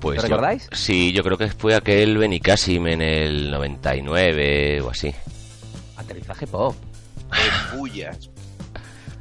[0.00, 0.68] Pues ¿Lo yo- recordáis?
[0.72, 5.12] sí, yo creo que fue aquel Benicassim en el 99 o así.
[5.96, 6.76] Aterrizaje pop.
[7.72, 8.30] En Bullas.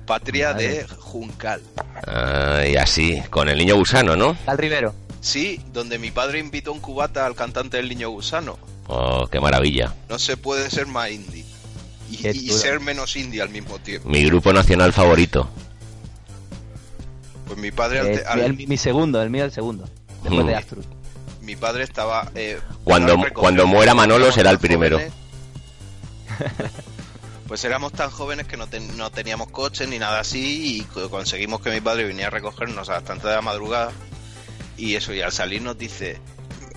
[0.05, 1.61] Patria de Juncal.
[2.05, 4.35] Ah, y así, con el niño gusano, ¿no?
[4.45, 4.93] Tal Rivero.
[5.21, 8.59] Sí, donde mi padre invitó un cubata al cantante del Niño Gusano.
[8.87, 9.95] Oh, qué maravilla.
[10.07, 11.43] No se puede ser más indie.
[12.11, 12.17] Y,
[12.51, 14.07] ser menos indie al mismo tiempo.
[14.07, 15.49] Mi grupo nacional favorito.
[17.47, 19.89] Pues mi padre, al Eh, te- al- el- mi segundo, el mío el segundo.
[20.25, 20.47] Después Mm.
[20.47, 20.85] de Astrud.
[21.41, 22.29] mi padre estaba...
[22.35, 24.99] eh, Cuando- cuando muera Manolo será el primero.
[27.47, 31.11] Pues éramos tan jóvenes que no, ten- no teníamos coche ni nada así y co-
[31.11, 33.91] conseguimos que mi padre viniera a recogernos a las tantas de la madrugada
[34.77, 36.19] y eso, y al salir nos dice,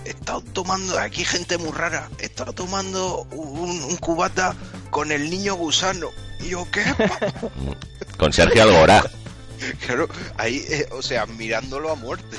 [0.05, 4.55] he estado tomando, aquí gente muy rara, he estado tomando un, un cubata
[4.91, 6.09] con el niño gusano.
[6.39, 6.83] Y yo, ¿qué?
[8.17, 9.03] Con Sergio Algorá.
[9.85, 10.07] claro,
[10.37, 12.37] ahí, eh, o sea, mirándolo a muerte.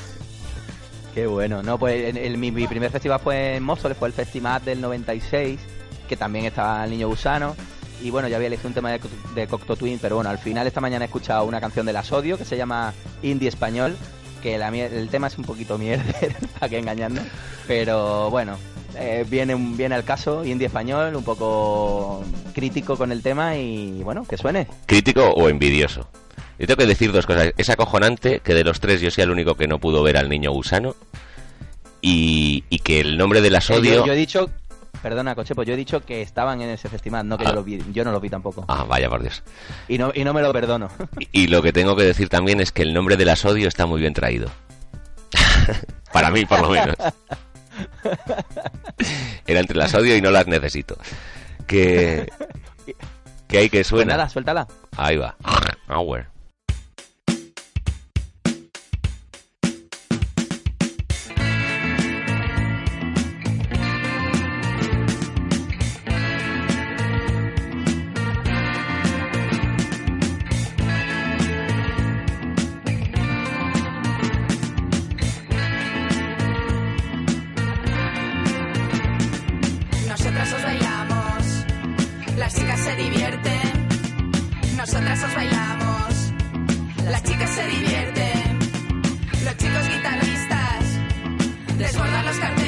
[1.13, 1.61] Qué bueno.
[1.61, 5.59] No, pues el, mi, primer festival fue en Móstoles, fue el Festival del 96,
[6.07, 7.55] que también estaba el Niño Gusano.
[8.01, 8.99] Y bueno, ya había elegido un tema de,
[9.35, 12.03] de Cocteau Twin, pero bueno, al final esta mañana he escuchado una canción de La
[12.03, 13.95] Sodio que se llama Indie Español,
[14.41, 17.23] que la el tema es un poquito mierder, para que engañarnos.
[17.67, 18.57] Pero bueno,
[18.97, 24.25] eh, viene, viene al caso, Indie Español, un poco crítico con el tema y bueno,
[24.27, 24.67] que suene.
[24.85, 26.07] ¿Crítico o envidioso?
[26.61, 27.53] Yo tengo que decir dos cosas.
[27.57, 30.29] Es acojonante que de los tres yo sea el único que no pudo ver al
[30.29, 30.95] niño gusano.
[32.01, 33.93] Y, y que el nombre del Eh, asodio.
[33.95, 34.47] Yo, yo he dicho,
[35.01, 37.49] perdona, Coche, pues yo he dicho que estaban en ese festival, no que Ah.
[37.49, 38.63] yo, lo vi, yo no lo vi tampoco.
[38.67, 39.41] Ah, vaya por Dios.
[39.87, 40.89] Y no, y no me lo perdono.
[41.17, 43.87] Y, y lo que tengo que decir también es que el nombre del asodio está
[43.87, 44.49] muy bien traído.
[46.13, 46.95] Para mí, por lo menos.
[49.47, 50.97] Era entre las odio y no las necesito.
[51.65, 52.31] Que.
[53.47, 54.13] Que hay que Pues suena.
[54.17, 54.67] nada, suéltala.
[54.97, 55.35] Ahí va.
[55.89, 56.27] Hour.
[89.43, 90.99] Los chicos guitarristas
[91.79, 92.60] desbordan los cartones.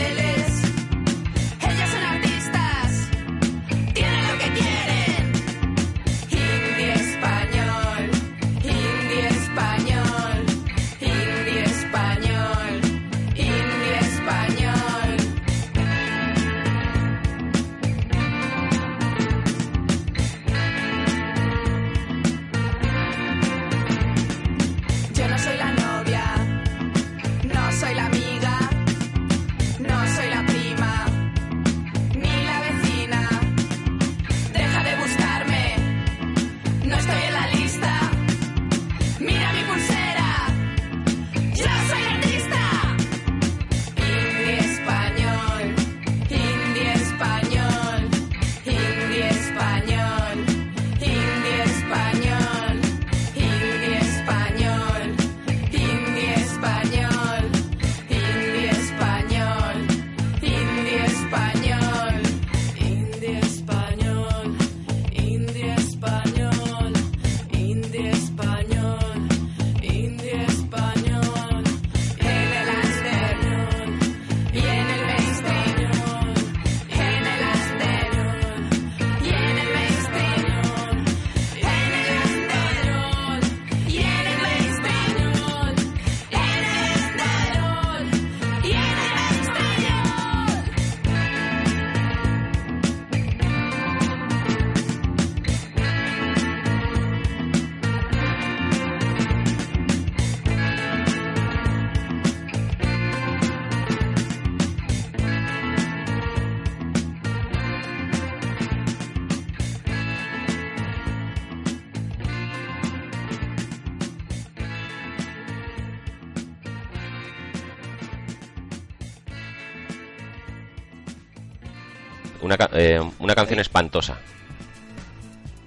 [122.42, 124.18] Una, ca- eh, una canción espantosa.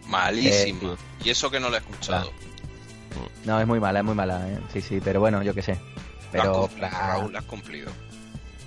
[0.06, 0.92] Malísimo.
[0.92, 2.30] Eh, y eso que no lo he escuchado.
[3.44, 4.48] No, es muy mala, es muy mala.
[4.48, 4.58] ¿eh?
[4.72, 5.72] Sí, sí, pero bueno, yo qué sé.
[5.72, 5.78] Has
[6.32, 7.90] Pero cumplido, Raúl, lo has cumplido.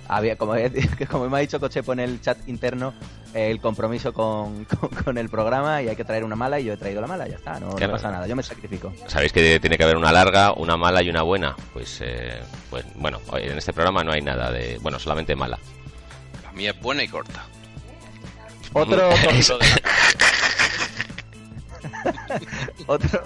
[0.08, 0.54] había, como,
[1.10, 2.92] como me ha dicho Cochepo en el chat interno,
[3.32, 6.64] eh, el compromiso con, con, con el programa y hay que traer una mala y
[6.64, 8.92] yo he traído la mala, ya está, no, no pasa nada, yo me sacrifico.
[9.06, 11.54] Sabéis que tiene que haber una larga, una mala y una buena.
[11.72, 14.78] Pues, eh, pues bueno, en este programa no hay nada de.
[14.82, 15.58] Bueno, solamente mala.
[16.42, 17.44] La mía es buena y corta.
[18.72, 19.10] Otro,
[22.86, 23.20] otro,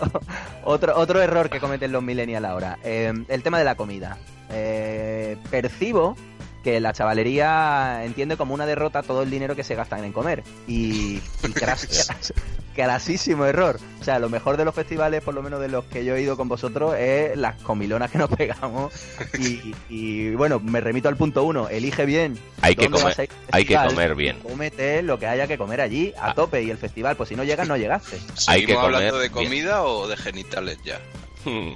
[0.65, 2.79] otro, otro error que cometen los millennials ahora.
[2.83, 4.17] eh, el tema de la comida.
[4.51, 6.17] Eh, percibo
[6.65, 10.43] que la chavalería entiende como una derrota todo el dinero que se gastan en comer.
[10.67, 11.21] Y, y
[11.55, 12.33] cras-
[12.77, 13.79] grasísimo error.
[14.01, 16.23] O sea, lo mejor de los festivales, por lo menos de los que yo he
[16.23, 18.93] ido con vosotros, es las comilonas que nos pegamos.
[19.39, 21.69] Y, y, bueno, me remito al punto uno.
[21.69, 22.37] Elige bien.
[22.63, 24.39] Hay que comer- hay que comer bien.
[24.43, 26.35] Cómete lo que haya que comer allí a Ah.
[26.35, 26.63] tope.
[26.63, 28.17] Y el festival, pues si no llegas, no llegaste.
[28.49, 29.33] Hay que ¿Seguimos comer hablando de bien.
[29.45, 30.99] comida o de genitales ya?
[31.45, 31.75] Hmm.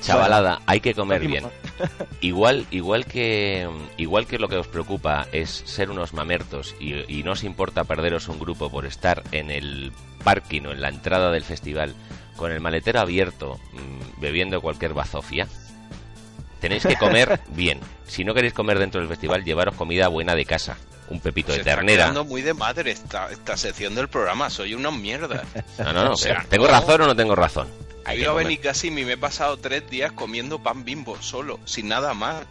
[0.00, 1.44] Chavalada, hay que comer bien.
[2.20, 7.22] Igual, igual que igual que lo que os preocupa es ser unos mamertos y, y
[7.22, 9.92] no os importa perderos un grupo por estar en el
[10.24, 11.94] parking o en la entrada del festival
[12.36, 15.46] con el maletero abierto mm, bebiendo cualquier bazofia.
[16.60, 17.78] Tenéis que comer bien.
[18.06, 20.76] Si no queréis comer dentro del festival, llevaros comida buena de casa.
[21.10, 22.04] Un pepito Se de está ternera.
[22.04, 24.50] quedando muy de madre esta, esta sección del programa.
[24.50, 25.44] Soy una mierda.
[25.78, 26.12] No, no, no.
[26.12, 26.72] O sea, pero ¿Tengo no.
[26.72, 27.68] razón o no tengo razón?
[28.08, 28.46] Hay ido a comer.
[28.46, 32.46] Benicassim y me he pasado tres días comiendo pan bimbo solo, sin nada más.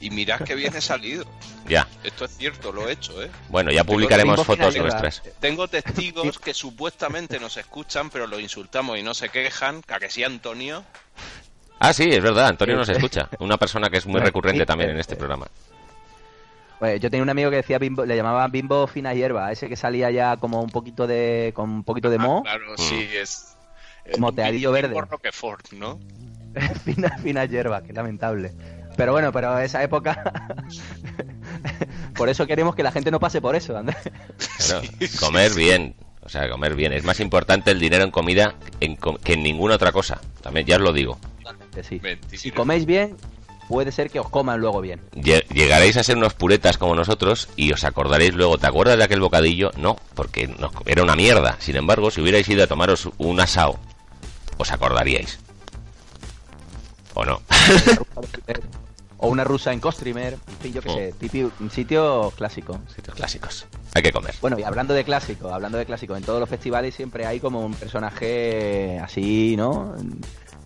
[0.00, 1.24] Y mirad que bien he salido.
[1.68, 1.86] Ya.
[2.02, 3.30] Esto es cierto, lo he hecho, ¿eh?
[3.48, 5.22] Bueno, ya publicaremos fotos nuestras.
[5.38, 9.82] Tengo testigos que supuestamente nos escuchan, pero los insultamos y no se quejan.
[9.86, 10.82] ¿A que sí, Antonio?
[11.78, 12.48] Ah, sí, es verdad.
[12.48, 13.28] Antonio nos escucha.
[13.38, 15.46] Una persona que es muy recurrente también eh, en este eh, programa.
[16.80, 19.76] Pues yo tenía un amigo que decía bimbo, le llamaba bimbo fina hierba, ese que
[19.76, 23.54] salía ya como un poquito de, con un poquito de Ah, moho, claro, sí, es.
[24.12, 25.00] Como teadillo verde.
[25.00, 25.98] Roquefort, ¿no?
[26.84, 28.52] fina, fina hierba, qué lamentable.
[28.96, 30.32] Pero bueno, pero esa época,
[32.14, 33.98] por eso queremos que la gente no pase por eso, Andrés.
[34.66, 34.82] Claro,
[35.18, 35.94] comer bien.
[36.22, 36.92] O sea, comer bien.
[36.92, 40.20] Es más importante el dinero en comida que en ninguna otra cosa.
[40.42, 41.18] También ya os lo digo.
[41.74, 42.00] Que sí.
[42.32, 43.16] Si coméis bien,
[43.70, 45.00] puede ser que os coman luego bien.
[45.14, 49.04] Lle- Llegaréis a ser unos puretas como nosotros y os acordaréis luego, ¿te acuerdas de
[49.04, 49.70] aquel bocadillo?
[49.76, 51.54] No, porque nos- era una mierda.
[51.60, 53.78] Sin embargo, si hubierais ido a tomaros un asao,
[54.58, 55.38] os acordaríais.
[57.14, 57.40] ¿O no?
[59.22, 62.78] O una rusa en Costrimer, en fin, yo qué sé, tipi- sitios clásicos.
[62.96, 63.66] Sitios clásicos.
[63.92, 64.34] Hay que comer.
[64.40, 67.60] Bueno, y hablando de clásicos, hablando de clásicos, en todos los festivales siempre hay como
[67.60, 69.94] un personaje así, ¿no?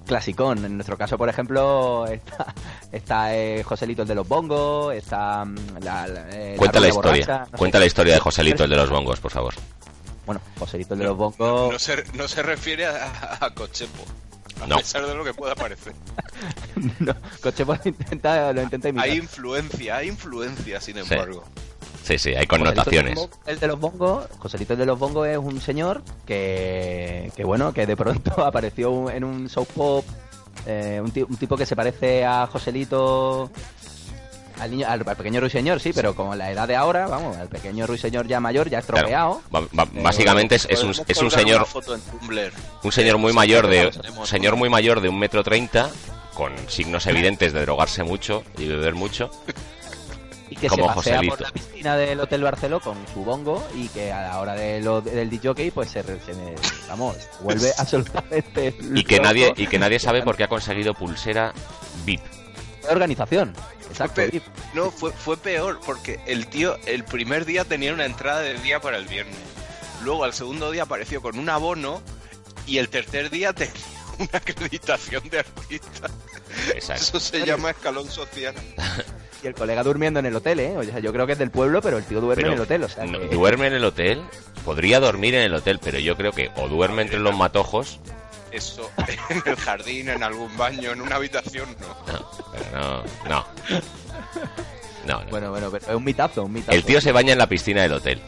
[0.07, 0.65] Clasicón.
[0.65, 2.55] En nuestro caso, por ejemplo, está,
[2.93, 7.27] está eh, Joselito el de los bongos, está mm, la, la, eh, Cuenta la historia.
[7.27, 7.81] borracha, no Cuenta sé.
[7.81, 9.55] la historia de Joselito, el de los bongos, por favor.
[10.27, 11.73] Bueno, Joselito el de los bongos.
[11.73, 14.05] No se, no se refiere a, a Cochepo,
[14.63, 14.77] a No.
[14.79, 15.93] pesar de lo que pueda parecer.
[17.01, 19.09] no, Coche pues, lo intenta, lo intenta imitar.
[19.11, 21.45] Hay influencia, hay influencia, sin embargo.
[21.47, 21.63] Sí,
[22.19, 23.19] sí, hay Joselito connotaciones.
[23.19, 25.61] el de los bongos- El de los bongos, Joselito el de los bongos es un
[25.61, 30.05] señor que, que bueno, que de pronto apareció en un show pop,
[30.67, 33.51] eh, un, ti- un tipo que se parece a Joselito,
[34.61, 37.49] al niño, al, al pequeño ruiseñor, sí, pero con la edad de ahora, vamos, el
[37.49, 39.43] pequeño ruiseñor ya mayor, ya estropeado.
[39.51, 42.53] Ba- ba- básicamente es, es un, es señor una foto en Tumblr.
[42.85, 45.91] un señor muy Sí, mayor de un señor muy mayor de un metro treinta
[46.35, 49.31] con signos evidentes de drogarse mucho y beber mucho
[50.55, 51.37] y que como se pasea Joselito.
[51.37, 54.81] por la piscina del Hotel Barceló con su bongo y que a la hora de
[54.81, 56.55] lo, del DJ pues se, me-
[56.89, 59.29] vamos, vuelve absolutamente y que loco.
[59.29, 61.53] nadie y que nadie sabe por qué ha conseguido pulsera
[62.05, 62.23] VIP
[62.83, 63.53] de organización.
[63.89, 64.15] Exacto.
[64.23, 64.43] Fue
[64.75, 68.81] No, fue, fue peor, porque el tío el primer día tenía una entrada del día
[68.81, 69.37] para el viernes.
[70.03, 72.03] Luego al segundo día apareció con un abono
[72.67, 73.73] y el tercer día tenía
[74.19, 76.09] una acreditación de artista.
[76.75, 77.03] Exacto.
[77.03, 78.55] Eso se llama escalón social.
[79.45, 80.75] Y el colega durmiendo en el hotel, ¿eh?
[80.77, 82.61] O sea, yo creo que es del pueblo, pero el tío duerme Pero en el
[82.63, 84.23] hotel, o sea, no, que- duerme en el hotel
[84.65, 88.01] podría dormir en el hotel pero yo creo que o duerme entre los matojos
[88.51, 88.91] Eso
[89.29, 92.13] en el jardín, en algún baño, en una habitación, no.
[92.13, 93.47] no pero no no
[95.07, 95.31] no, no.
[95.31, 96.73] Bueno, bueno, pero es un mitazo, un mitazo.
[96.73, 98.21] el tío se baña en la piscina del hotel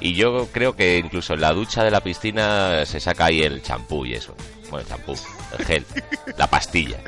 [0.00, 3.62] y yo creo que incluso en la ducha de la piscina se saca ahí el
[3.62, 4.34] champú y eso
[4.70, 5.14] bueno el champú
[5.56, 5.86] el gel
[6.36, 6.98] la pastilla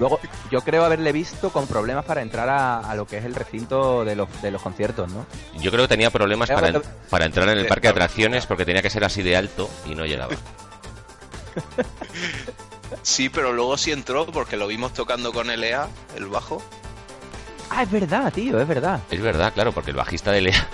[0.00, 0.18] Luego,
[0.50, 4.04] yo creo haberle visto con problemas para entrar a, a lo que es el recinto
[4.04, 5.26] de los, de los conciertos, ¿no?
[5.60, 8.46] Yo creo que tenía problemas Creo para, que- para entrar en el parque de atracciones
[8.46, 10.34] porque tenía que ser así de alto y no llegaba.
[13.02, 15.86] Sí, pero luego sí entró porque lo vimos tocando con Elea,
[16.16, 16.60] el bajo.
[17.70, 19.00] Ah, es verdad, tío, es verdad.
[19.10, 20.68] Es verdad, claro, porque el bajista de Lea...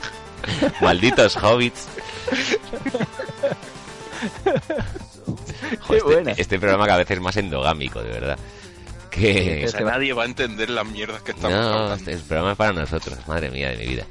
[0.80, 1.84] Malditos hobbits.
[5.88, 6.30] Qué buena.
[6.32, 8.38] este, este programa cada vez es más endogámico, de verdad.
[9.10, 9.64] Que...
[9.66, 11.94] O sea, nadie va a entender las mierdas que estamos No, hablando.
[11.94, 14.04] este el programa es para nosotros, madre mía de mi vida.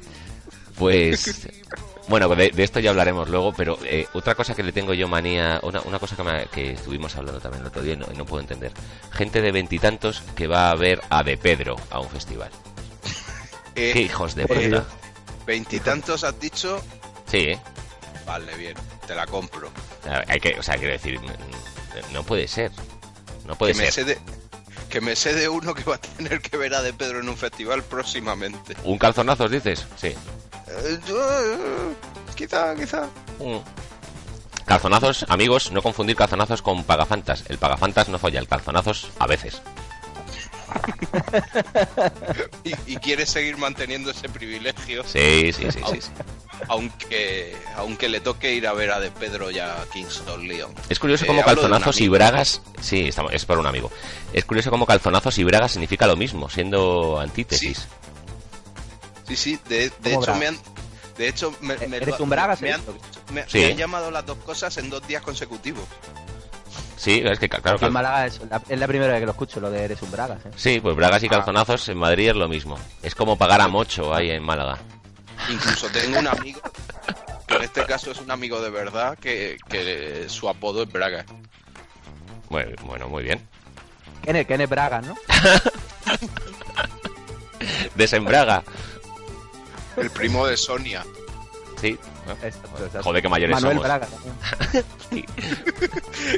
[0.78, 1.46] Pues,
[2.08, 5.06] bueno, de, de esto ya hablaremos luego, pero eh, otra cosa que le tengo yo
[5.06, 8.06] manía, una, una cosa que, me- que estuvimos hablando también el otro día y no,
[8.12, 8.72] y no puedo entender.
[9.12, 12.50] Gente de veintitantos que va a ver a De Pedro a un festival.
[13.76, 14.84] Eh, Qué hijos de puta.
[15.46, 16.80] Veintitantos has dicho,
[17.26, 17.58] Sí, ¿eh?
[18.24, 19.68] vale, bien, te la compro.
[20.26, 21.20] Hay que, o sea, quiero decir,
[22.12, 22.70] no puede ser.
[23.46, 23.92] No puede que me ser.
[23.92, 24.18] sé de
[24.88, 27.28] que me sé de uno que va a tener que ver a De Pedro en
[27.28, 28.76] un festival próximamente.
[28.84, 29.86] ¿Un calzonazos dices?
[29.96, 30.08] Sí.
[30.08, 30.16] Eh,
[31.08, 31.94] eh,
[32.36, 33.08] quizá, quizá.
[33.40, 33.58] Mm.
[34.66, 37.44] Calzonazos, amigos, no confundir calzonazos con pagafantas.
[37.48, 39.60] El pagafantas no folla, el calzonazos a veces.
[42.64, 46.00] Y, y quiere seguir manteniendo ese privilegio, Sí, sí, sí, sí.
[46.00, 46.10] sí.
[46.68, 50.74] aunque aunque le toque ir a ver a De Pedro ya a Kingston Leon.
[50.88, 52.62] Es curioso Eh, de calzonazos y bragas.
[52.80, 53.90] Sí, estamos, es por un amigo.
[54.32, 57.86] Es curioso cómo calzonazos y bragas significa lo mismo, siendo antítesis.
[59.28, 60.38] Sí, sí, de, de ¿Cómo hecho bragas?
[60.38, 60.58] me han
[61.18, 62.80] de hecho me, me ¿Eres lo- un bragas, me han,
[63.32, 63.58] me- Sí.
[63.58, 65.84] me han llamado las dos cosas en dos días consecutivos.
[67.04, 69.32] Sí, es que claro, Aquí en Málaga es la, es la primera vez que lo
[69.32, 70.50] escucho, lo de eres un bragas, ¿eh?
[70.56, 71.26] Sí, pues bragas Ah.
[71.26, 72.78] y calzonazos en Madrid es lo mismo.
[73.02, 74.78] Es como pagar a mocho ahí en Málaga.
[75.50, 76.62] Incluso tengo un amigo,
[77.46, 81.26] que en este caso es un amigo de verdad, que, que su apodo es Braga.
[82.48, 83.46] Bueno, bueno, muy bien.
[84.22, 85.14] Kenneth, Kenneth Bragas, ¿no?
[87.94, 88.62] Desembraga.
[89.96, 91.04] El primo de Sonia.
[91.80, 91.98] Sí.
[92.42, 93.02] Exacto, exacto.
[93.02, 93.84] Joder, qué mayores Manuel somos.
[93.86, 94.34] Braga también.
[95.10, 95.24] Sí.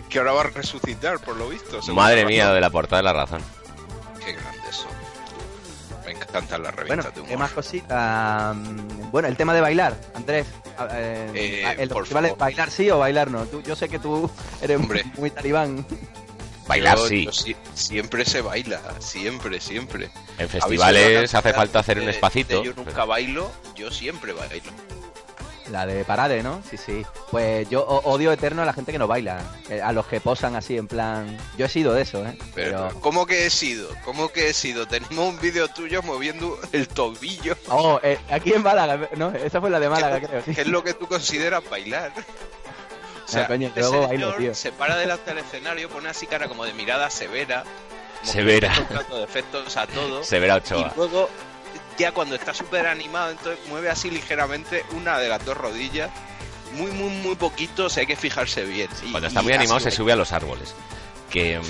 [0.08, 1.80] Que ahora va a resucitar, por lo visto.
[1.94, 2.54] Madre la mía, razón.
[2.56, 3.40] de la portada de la razón.
[4.24, 4.86] Qué grande eso.
[6.04, 8.56] Me encantan las Bueno, revistas de ¿qué más cositas?
[8.56, 10.46] Mm, Bueno, el tema de bailar, Andrés.
[10.78, 12.38] A- eh, Eh, el por festival favor.
[12.38, 13.44] bailar sí o bailar no.
[13.44, 14.30] Tú- yo sé que tú
[14.62, 15.04] eres Hombre.
[15.18, 15.84] muy talibán.
[16.66, 17.24] Bailar Yo- sí.
[17.26, 20.06] yo si- siempre se baila, siempre, siempre.
[20.06, 22.58] En ¿Habéis oído festivales la hace falta hacer un de- espacito.
[22.60, 24.72] de Yo nunca bailo, yo siempre bailo.
[25.72, 26.62] La de parade, ¿no?
[26.70, 27.04] Sí, sí.
[27.30, 29.40] Pues yo odio eterno a la gente que no baila.
[29.68, 31.36] eh, A los que posan así en plan...
[31.58, 32.38] Yo he sido de eso, ¿eh?
[32.54, 33.00] Pero, Pero...
[33.00, 33.88] ¿cómo que he sido?
[34.04, 34.86] ¿Cómo que he sido?
[34.86, 37.56] Tenemos un vídeo tuyo moviendo el tobillo.
[37.68, 39.30] Oh, eh, aquí en Málaga, ¿no?
[39.32, 40.42] Esa fue la de Málaga, ¿Qué, creo.
[40.44, 40.54] sí.
[40.54, 42.12] qué es lo que tú consideras bailar?
[43.24, 44.54] O sea, coño, este luego bailo, señor tío.
[44.54, 47.64] se para delante del escenario, pone así cara como de mirada severa
[48.20, 48.72] como Severa.
[49.08, 50.22] que defectos a todo.
[50.22, 50.92] Severa Y Ochoa.
[50.96, 51.28] luego,
[51.98, 56.10] ya cuando está súper animado, entonces mueve así ligeramente una de las dos rodillas.
[56.72, 58.88] Muy, muy, muy poquito, o sea, hay que fijarse bien.
[59.04, 60.74] Y- Cuando está muy animado se sube a los árboles.
[61.30, 61.58] Que.
[61.58, 61.62] mm,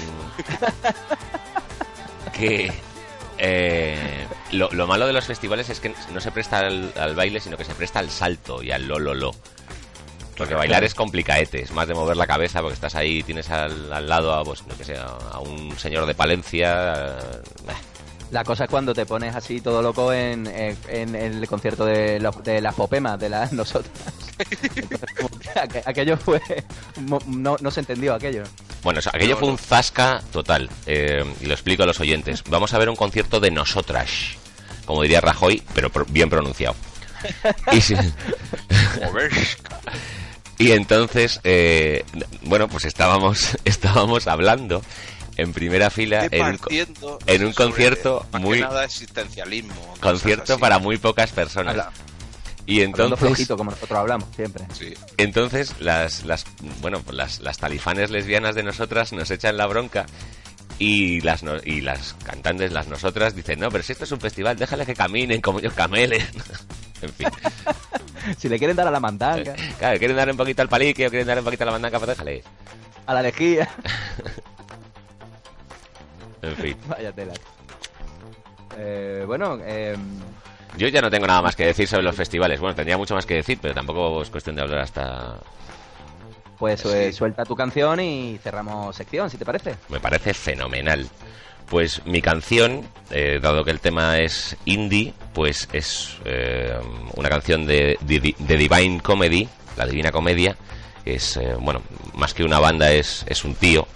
[2.32, 2.72] que.
[3.38, 7.40] eh, lo, lo malo de los festivales es que no se presta al, al baile,
[7.40, 9.32] sino que se presta al salto y al lo, lo, lo.
[10.36, 13.90] Porque bailar es complicaete, es más de mover la cabeza porque estás ahí, tienes al,
[13.92, 16.94] al lado a, pues, no que sé, a un señor de Palencia.
[17.18, 17.72] eh,
[18.32, 22.18] La cosa es cuando te pones así todo loco en, en- en el concierto de,
[22.18, 23.92] los- de las popemas, de las nosotras.
[25.84, 26.40] Aquello fue...
[27.26, 28.42] No, no se entendió aquello.
[28.82, 29.52] Bueno, aquello No, fue no.
[29.52, 30.68] un zasca total.
[30.86, 32.42] eh, y lo explico a los oyentes.
[32.48, 34.10] Vamos a ver un concierto de nosotras,
[34.84, 36.74] como diría Rajoy, pero pro- bien pronunciado.
[37.72, 37.94] Y, si-
[40.58, 42.04] y entonces, eh,
[42.42, 44.82] bueno, pues estábamos, estábamos hablando
[45.36, 46.58] en primera fila en un,
[47.26, 49.74] en un sobre, concierto que muy- nada existencialismo.
[50.00, 50.60] concierto así.
[50.60, 51.72] para muy pocas personas.
[51.72, 51.90] Habla-
[52.66, 54.64] Y entonces, flojito, como nosotros hablamos siempre.
[54.72, 54.94] Sí.
[55.18, 56.44] entonces las, las,
[56.80, 60.06] bueno, pues las, las talifanes lesbianas de nosotras nos echan la bronca
[60.78, 64.20] y las, no- y las cantantes, las nosotras, dicen, no, pero si esto es un
[64.20, 66.20] festival, déjale que caminen como ellos camelen.
[67.02, 67.28] en fin.
[68.38, 71.10] Si le quieren dar a la mandanga, Claro, quieren dar un poquito al palique o
[71.10, 72.42] quieren dar un poquito a la mandanca, pues déjale.
[73.06, 73.68] a la lejía.
[76.48, 76.76] En fin.
[76.88, 77.32] Vaya tela.
[78.78, 79.96] Eh, bueno, eh,
[80.76, 82.60] Yo ya no tengo nada más que decir sobre los festivales.
[82.60, 85.36] Bueno, tendría mucho más que decir, pero tampoco es cuestión de hablar hasta...
[86.58, 89.76] pues eh, suelta tu canción y cerramos sección, si te parece.
[89.88, 91.08] Me parece fenomenal.
[91.70, 96.78] Pues mi canción, eh, dado que el tema es indie, pues es eh,
[97.16, 100.56] una canción de, de, de Divine Comedy, la Divina Comedia.
[101.04, 101.82] Es, eh, bueno,
[102.14, 103.86] más que una banda, es, es un tío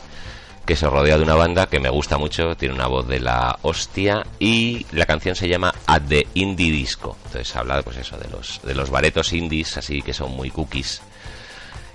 [0.71, 3.59] que se rodea de una banda que me gusta mucho, tiene una voz de la
[3.63, 7.17] hostia y la canción se llama At the Indie Disco.
[7.25, 11.03] Entonces habla pues eso de los de los baretos indies así que son muy cookies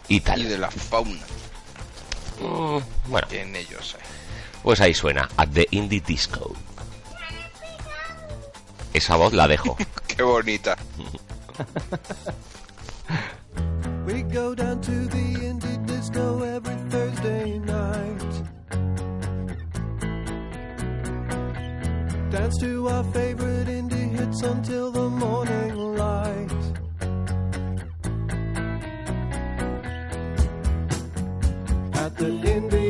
[0.10, 0.42] y tal.
[0.42, 1.22] Y de la fauna
[2.42, 3.96] Mm, bueno, en ellos
[4.62, 6.54] pues ahí suena At the Indie Disco.
[8.92, 9.78] Esa voz la dejo.
[10.06, 10.76] Qué bonita.
[14.06, 17.15] We go down to the indie disco every Thursday
[22.36, 26.52] Dance to our favorite indie hits until the morning light.
[31.94, 32.85] At the indie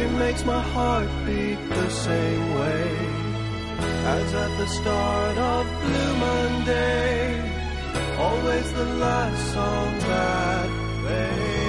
[0.00, 2.88] She makes my heart beat the same way.
[4.16, 7.20] as at the start of Blue Monday.
[8.18, 10.68] Always the last song that
[11.04, 11.59] they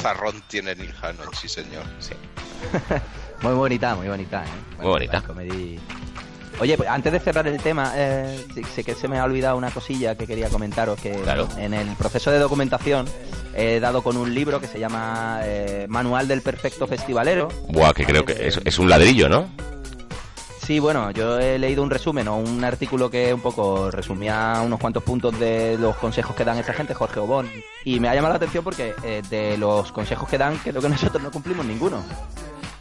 [0.00, 1.84] vozarrón tiene Neil Hannon, sí señor.
[1.98, 2.12] Sí.
[3.42, 4.76] Muy bonita, muy bonita, ¿eh?
[4.78, 5.20] Muy bonita.
[5.20, 5.78] comedy.
[6.58, 9.70] Oye, pues antes de cerrar el tema, eh, sé que se me ha olvidado una
[9.70, 11.46] cosilla que quería comentaros, que Claro.
[11.58, 13.06] en el proceso de documentación
[13.54, 17.48] he dado con un libro que se llama eh, Manual del Perfecto Festivalero.
[17.68, 19.50] Buah, que creo que es, es un ladrillo, ¿no?
[20.66, 24.80] Sí, bueno, yo he leído un resumen o un artículo que un poco resumía unos
[24.80, 27.48] cuantos puntos de los consejos que dan esta gente, Jorge Obón,
[27.84, 30.88] y me ha llamado la atención porque eh, de los consejos que dan, creo que
[30.88, 32.02] nosotros no cumplimos ninguno.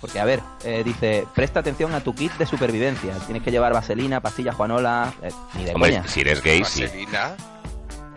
[0.01, 3.13] Porque, a ver, eh, dice, presta atención a tu kit de supervivencia.
[3.27, 6.07] Tienes que llevar vaselina, pastillas Juanola, eh, ni de Hombre, coña.
[6.07, 6.81] si eres gay, sí.
[6.85, 7.35] Vaselina.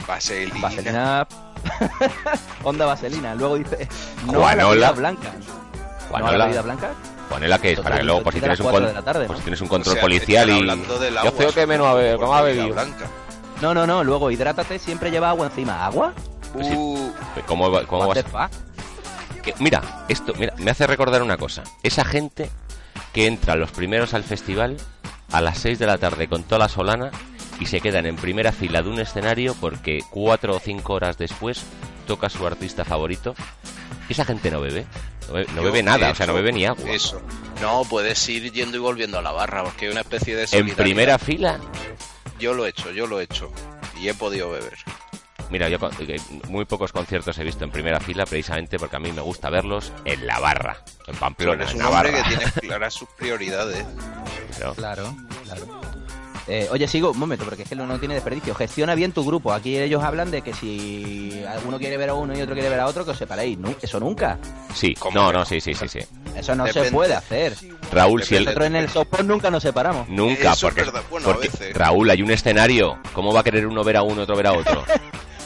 [0.07, 0.61] Vaselina.
[0.63, 1.29] Vaselina,
[2.65, 3.35] onda vaselina.
[3.35, 3.87] Luego dice,
[4.25, 4.71] no a la Juanola.
[4.71, 5.33] bebida blanca.
[5.39, 6.39] ¿No a Juanola.
[6.39, 6.91] la bebida blanca?
[7.29, 9.37] Ponela que es para que luego, por si tienes un, con- ¿no?
[9.37, 10.67] si tienes un O control sea, policial y...
[11.25, 12.75] Yo creo que menos a ver, por ¿cómo ha bebida bebido?
[12.83, 13.07] blanca.
[13.61, 14.03] No, no, no.
[14.05, 15.85] Luego, hidrátate, siempre lleva agua encima.
[15.85, 16.13] ¿Agua?
[16.63, 16.73] Sí.
[16.75, 17.13] Uh,
[17.47, 18.25] ¿Cómo, va- cómo vas?
[19.43, 21.63] que- mira, esto mira, me hace recordar una cosa.
[21.83, 22.51] Esa gente
[23.13, 24.77] que entra los primeros al festival
[25.33, 27.11] a las 6 de la tarde con toda la solana
[27.61, 31.63] y se quedan en primera fila de un escenario porque cuatro o cinco horas después
[32.07, 33.35] toca su artista favorito.
[34.09, 34.87] Esa gente no bebe.
[35.29, 36.91] No bebe, no yo, bebe nada, o sea, no bebe ni agua.
[36.91, 37.21] Eso.
[37.61, 40.75] No, puedes ir yendo y volviendo a la barra, porque hay una especie de En
[40.75, 41.59] primera fila.
[42.39, 43.51] Yo lo he hecho, yo lo he hecho.
[44.01, 44.77] Y he podido beber.
[45.51, 49.01] Mira, yo con- eh, muy pocos conciertos he visto en primera fila precisamente porque a
[49.01, 50.77] mí me gusta verlos en la barra,
[51.07, 52.29] en Pamplona, en un hombre Navarra.
[52.29, 53.85] que tiene claras sus prioridades.
[54.77, 55.15] Claro,
[55.45, 55.81] claro.
[56.49, 58.55] Eh, oye, sigo un momento, porque es que no, no tiene desperdicio.
[58.55, 59.53] Gestiona bien tu grupo.
[59.53, 62.81] Aquí ellos hablan de que si alguno quiere ver a uno y otro quiere ver
[62.81, 63.59] a otro, que os separéis.
[63.83, 64.39] Eso nunca.
[64.75, 65.99] Sí, ¿Cómo no, que no, sí, sí, sí, sí.
[66.35, 67.55] Eso no se puede hacer.
[67.93, 68.45] Raúl, si el.
[68.45, 70.09] Nosotros en el software nunca nos separamos.
[70.09, 71.03] Nunca, Eso es porque, verdad.
[71.11, 71.75] Bueno, a porque, veces.
[71.75, 72.99] Raúl, hay un escenario.
[73.13, 74.85] ¿Cómo va a querer uno ver a uno, otro ver a otro?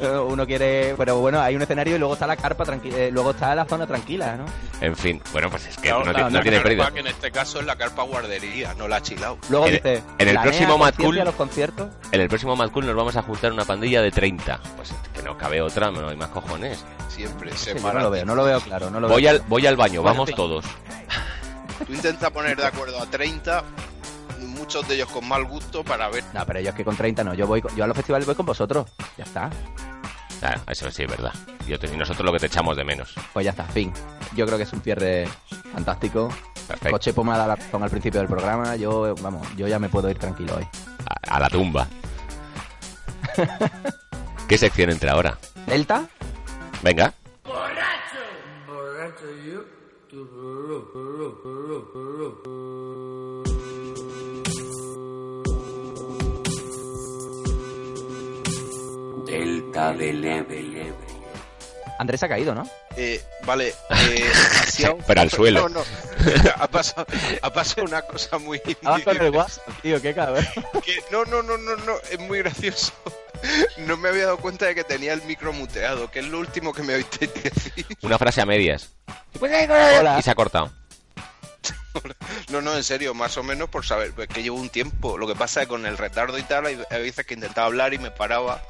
[0.00, 3.30] Eh, Uno quiere, pero bueno, hay un escenario y luego está la carpa tranquila, luego
[3.32, 4.44] está la zona tranquila, ¿no?
[4.80, 6.90] En fin, bueno, pues es que Claro, no, la- ti- no la tiene pérdida.
[6.92, 9.38] que en este caso es la carpa guardería, no la chilao.
[9.48, 11.88] Luego En- dice, en el próximo Mad Cool- los conciertos.
[12.12, 14.60] En el próximo Mad Cool nos vamos a juntar una pandilla de 30.
[14.76, 16.84] Pues es que no cabe otra, no hay más cojones.
[17.08, 19.32] Siempre Sí, se yo no lo veo, no lo veo claro, no lo Voy veo.
[19.32, 20.64] al, voy al baño, Bueno, vamos todos.
[21.86, 23.62] Tú intentas poner de acuerdo a 30,
[24.58, 26.24] muchos de ellos con mal gusto, para ver.
[26.34, 28.34] No, pero yo es que con 30 no, yo voy, yo a los festivales voy
[28.34, 28.86] con vosotros.
[29.16, 29.50] Ya está.
[30.40, 31.32] Claro, eso sí es verdad.
[31.66, 33.12] Yo te- y nosotros lo que te echamos de menos.
[33.32, 33.92] Pues ya está, fin.
[34.36, 35.26] Yo creo que es un cierre
[35.72, 36.28] fantástico.
[36.68, 36.90] Perfecto.
[36.90, 38.76] Coche dado la razón al principio del programa.
[38.76, 40.66] Yo, vamos, yo ya me puedo ir tranquilo hoy.
[41.28, 41.86] A, a la tumba.
[44.46, 45.38] ¿Qué sección entra ahora?
[45.66, 46.06] ¿Delta?
[46.82, 47.12] Venga.
[59.78, 60.96] Ebro.
[62.00, 62.68] Andrés ha caído, ¿no?
[62.96, 64.30] Eh, vale, eh,
[64.62, 65.68] así a- Pero al suelo.
[65.68, 65.84] No, no.
[66.58, 67.06] Ha pasado,
[67.42, 68.60] ha pasado una cosa muy.
[68.84, 70.46] Ah, con el WhatsApp, tío, qué cabrón.
[70.84, 72.92] que- no, no, no, no, no, es muy gracioso.
[73.78, 76.72] No me había dado cuenta de que tenía el micro muteado, que es lo último
[76.72, 77.86] que me oíste decir.
[78.02, 78.90] Una frase a medias.
[79.40, 80.16] Hola.
[80.18, 80.72] Y se ha cortado.
[82.50, 85.18] No, no, en serio, más o menos por saber, pues que llevo un tiempo.
[85.18, 87.92] Lo que pasa es que con el retardo y tal, hay veces que intentaba hablar
[87.94, 88.62] y me paraba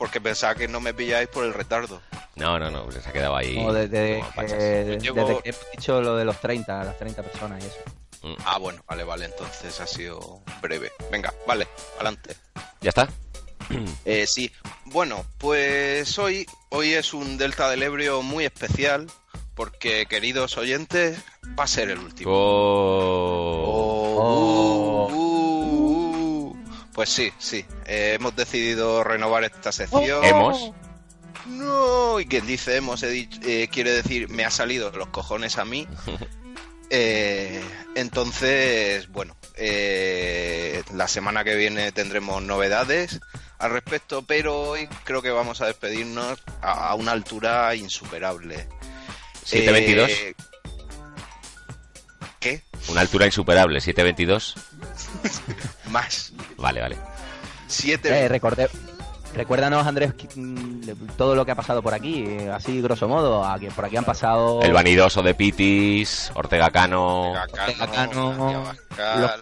[0.00, 2.00] porque pensaba que no me pilláis por el retardo.
[2.34, 3.54] No, no, no, pues se ha quedado ahí.
[3.54, 7.66] Como desde, como eh, que he dicho lo de los 30, las 30 personas y
[7.66, 8.36] eso.
[8.46, 10.90] Ah, bueno, vale, vale, entonces ha sido breve.
[11.12, 12.34] Venga, vale, adelante.
[12.80, 13.10] ¿Ya está?
[14.06, 14.50] Eh, sí,
[14.86, 19.06] bueno, pues hoy, hoy es un Delta del Ebro muy especial
[19.54, 21.18] porque, queridos oyentes,
[21.58, 22.32] va a ser el último.
[22.34, 24.16] Oh.
[24.18, 24.79] Oh.
[27.00, 30.22] Pues sí, sí, eh, hemos decidido renovar esta sección.
[30.22, 30.70] Hemos.
[31.46, 35.64] No, y quien dice hemos, dicho- eh, quiere decir me ha salido los cojones a
[35.64, 35.88] mí.
[36.92, 37.62] Eh,
[37.94, 39.36] entonces, bueno,
[40.92, 43.20] la semana que viene tendremos novedades
[43.58, 48.66] al respecto, pero hoy creo que vamos a despedirnos a, a una altura insuperable.
[49.44, 50.10] 722.
[52.40, 52.62] ¿Qué?
[52.88, 54.54] Una altura insuperable, 722.
[55.90, 56.32] Más.
[56.56, 56.96] Vale, vale.
[57.68, 58.08] Siete.
[58.24, 58.70] Eh, recordé-
[59.34, 60.14] recuérdanos, Andrés,
[61.16, 63.44] todo lo que ha pasado por aquí, eh, así grosso modo.
[63.44, 67.32] a que por aquí han pasado El vanidoso de Pitis, Ortega Cano.
[67.78, 69.40] Cacano, María Bascal,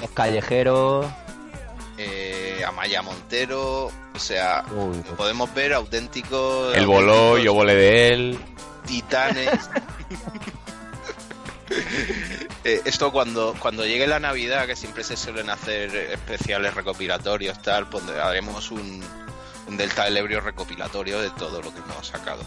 [0.00, 1.06] los callejeros.
[1.96, 3.86] eh, Amaya Montero.
[4.14, 6.76] O sea, Uy, podemos ver auténticos.
[6.76, 8.38] El voló, yo volé de él.
[8.86, 9.48] titanes.
[12.64, 17.88] Eh, esto cuando, cuando llegue la Navidad, que siempre se suelen hacer especiales recopilatorios, tal,
[17.90, 19.02] pondré- haremos un,
[19.66, 22.42] un Delta del Ebrio recopilatorio de todo lo que hemos sacado.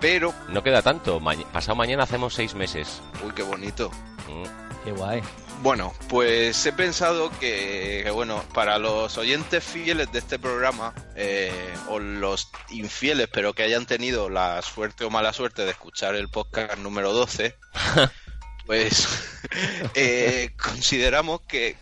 [0.00, 1.20] Pero, No queda tanto.
[1.20, 3.00] ma- pasado mañana hacemos seis meses.
[3.24, 3.90] uy, qué bonito.
[4.28, 4.84] Mm.
[4.84, 5.22] qué guay.
[5.62, 11.52] Bueno, pues he pensado que, que, bueno, para los oyentes fieles de este programa, eh,
[11.88, 16.30] o los infieles, pero que hayan tenido la suerte o mala suerte de escuchar el
[16.30, 17.58] podcast número 12,
[18.70, 19.08] pues
[19.96, 21.76] eh, consideramos que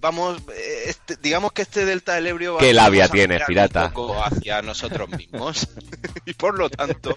[0.00, 0.42] vamos,
[0.84, 3.86] este- digamos que este Delta del Ebrio va ¿Qué labia vamos a mirar pirata?
[3.86, 5.68] un poco hacia nosotros mismos
[6.26, 7.16] y por lo tanto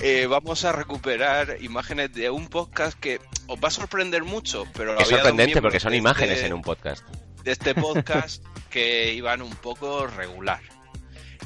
[0.00, 4.98] eh, vamos a recuperar imágenes de un podcast que os va a sorprender mucho, pero
[4.98, 7.06] Es sorprendente porque son de imágenes este- en un podcast.
[7.44, 10.60] de este podcast que iban un poco regular.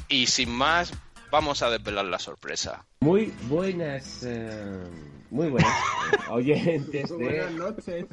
[0.07, 0.91] Y sin más,
[1.29, 2.83] vamos a desvelar la sorpresa.
[3.01, 4.83] Muy buenas, eh,
[5.35, 8.07] muy buenas eh, oyentes de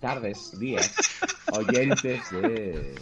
[0.00, 0.92] tardes, días,
[1.52, 2.94] oyentes de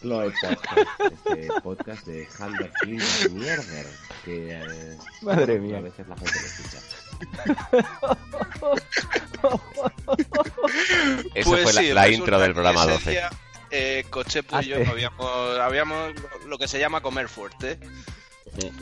[0.00, 2.98] Chloe Podcast, este podcast de Hunter King
[3.32, 3.86] Mierder,
[4.24, 5.78] que eh, Madre mía.
[5.78, 6.78] a veces la gente lo escucha.
[11.34, 13.10] Esa Pues fue la, sí, la resulta intro del programa ese 12.
[13.10, 13.30] día,
[13.70, 14.90] eh, Cochepo y yo Ah, sí.
[14.90, 17.78] habíamos, habíamos lo- lo que se llama comer fuerte.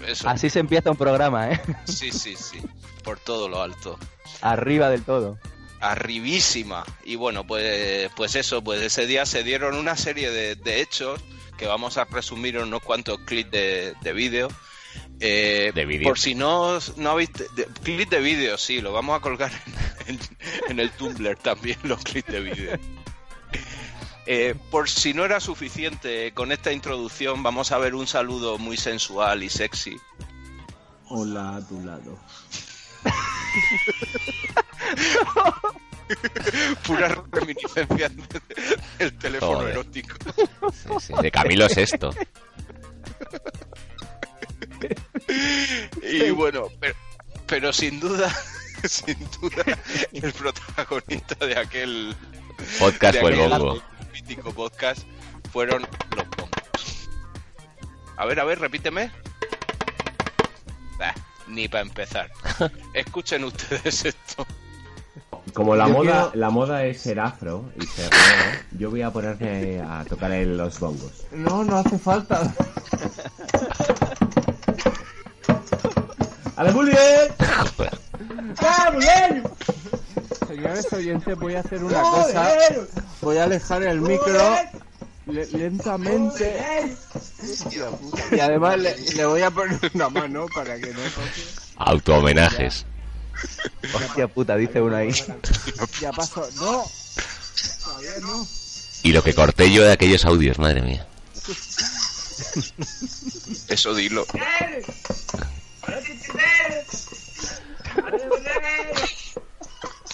[0.07, 1.61] Eso, Así se empieza un programa, ¿eh?
[1.85, 2.61] sí, sí, sí,
[3.05, 3.99] por todo lo alto.
[4.41, 5.39] Arriba del todo.
[5.81, 6.85] arribísima.
[7.05, 11.21] Y bueno, pues, pues eso, pues ese día se dieron una serie de, de hechos
[11.59, 14.49] que vamos a resumir en unos cuantos clips de, de vídeo.
[15.21, 16.09] Eh, De vídeo.
[16.09, 17.31] Por si no, no habéis...
[17.33, 19.51] de- clips de vídeo, sí, lo vamos a colgar
[20.07, 20.19] en,
[20.69, 22.79] en el Tumblr también, los clips de vídeo.
[24.27, 28.77] Eh, por si no era suficiente con esta introducción, vamos a ver un saludo muy
[28.77, 29.97] sensual y sexy.
[31.09, 32.19] Hola a tu lado.
[36.85, 38.11] Pura reminiscencia
[38.99, 39.71] del teléfono Joder.
[39.73, 40.17] erótico.
[40.73, 42.13] Sí, sí, De Camilo Sexto.
[46.03, 46.95] Y bueno, pero,
[47.47, 48.35] pero sin duda,
[48.89, 49.65] sin duda,
[50.13, 52.17] el protagonista de aquel,
[52.79, 53.83] Podcast de fue el bongo.
[54.27, 55.03] Mítico podcast
[55.53, 55.83] fueron
[56.17, 57.09] los bongos.
[58.17, 59.11] A ver, a ver, repíteme.
[60.99, 61.15] Bah,
[61.47, 62.31] ni para empezar.
[62.95, 64.45] Escuchen ustedes esto.
[65.55, 69.03] Como la Yo moda, quiero- la moda es ser afro y ser negro, yo voy
[69.03, 71.25] a ponerme a tocar en los bongos.
[71.31, 72.53] No, no hace falta.
[76.57, 76.99] ¡Ale, muy bien!
[77.77, 77.99] Joder.
[78.59, 79.45] ¡Ah, muy bien!
[80.49, 82.53] Señores oyentes, voy a hacer una cosa.
[83.21, 84.57] Voy a alejar el micro
[85.27, 86.57] le- lentamente.
[88.31, 91.01] Y además le, le voy a poner una mano para que no.
[91.79, 92.87] Auto-homenajes.
[93.95, 95.11] Hostia puta, dice uno ahí.
[96.01, 96.49] Ya pasó.
[96.57, 96.85] No.
[97.85, 98.47] Todavía no.
[99.03, 101.07] Y lo que corté yo de aquellos audios, madre mía.
[103.69, 104.27] Eso dilo.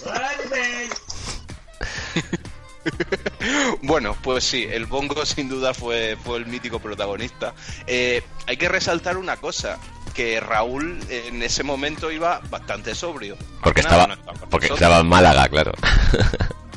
[3.82, 7.54] Bueno, pues sí, el bongo sin duda fue, fue el mítico protagonista.
[7.86, 9.78] Eh, hay que resaltar una cosa,
[10.12, 13.36] que Raúl en ese momento iba bastante sobrio.
[13.62, 15.72] Porque nada, estaba, no estaba porque nosotros, estaba en Málaga, claro.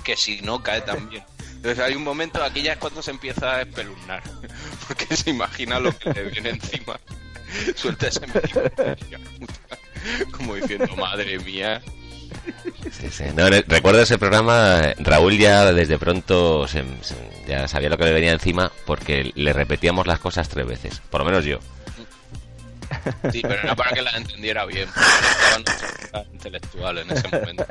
[0.03, 1.23] Que si no cae también.
[1.55, 4.21] Entonces hay un momento, aquí ya es cuando se empieza a espeluznar.
[4.87, 6.99] Porque se imagina lo que le viene encima.
[7.75, 8.61] Suelta ese mítico,
[10.31, 11.81] Como diciendo, madre mía.
[12.91, 13.23] Sí, sí.
[13.35, 17.15] No, no, recuerdo ese programa, eh, Raúl ya desde pronto se- se-
[17.47, 21.21] ya sabía lo que le venía encima porque le repetíamos las cosas tres veces, por
[21.21, 21.59] lo menos yo.
[23.31, 26.97] Sí, pero era para que la entendiera bien, porque no estaba en nuestra época intelectual
[26.99, 27.65] en ese momento.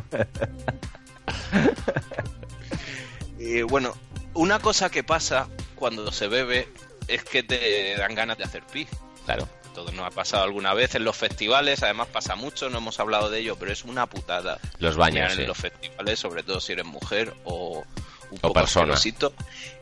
[3.39, 3.95] Y bueno,
[4.35, 6.69] una cosa que pasa cuando se bebe
[7.09, 8.89] es que te dan ganas de hacer pis.
[9.25, 9.49] Claro.
[9.75, 13.29] Todo nos ha pasado alguna vez en los festivales, además pasa mucho, no hemos hablado
[13.29, 14.59] de ello, pero es una putada.
[14.79, 15.43] Los baños, sí.
[15.43, 17.85] en los festivales, sobre todo si eres mujer o
[18.31, 18.95] un O poco persona.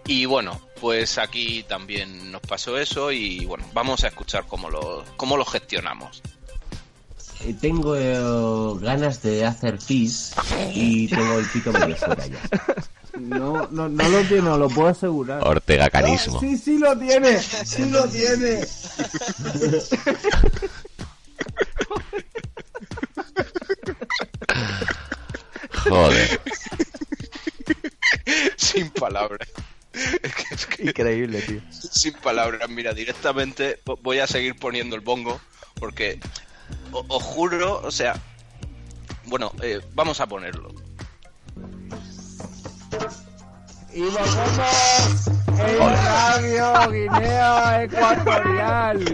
[0.06, 5.04] Y bueno, pues aquí también nos pasó eso y bueno, vamos a escuchar cómo lo,
[5.16, 6.22] cómo lo gestionamos.
[7.44, 10.32] Eh, tengo eh, ganas de hacer pis
[10.74, 12.38] y tengo el pito medio fuera ya.
[13.18, 15.46] No, no, no lo tiene, lo puedo asegurar.
[15.46, 16.40] Ortega Canismo.
[16.40, 18.60] Sí, sí lo tiene, sí lo tiene.
[25.88, 26.40] Joder.
[28.56, 29.48] Sin palabras.
[29.92, 31.60] Es que, es que- Increíble, tío.
[31.70, 32.68] sin palabras.
[32.70, 35.40] Mira, directamente vo- voy a seguir poniendo el bongo
[35.74, 36.18] porque
[36.92, 38.14] os juro, o sea,
[39.26, 40.70] bueno, eh, vamos a ponerlo.
[43.94, 49.04] Y volvemos en Radio Guinea Ecuatorial.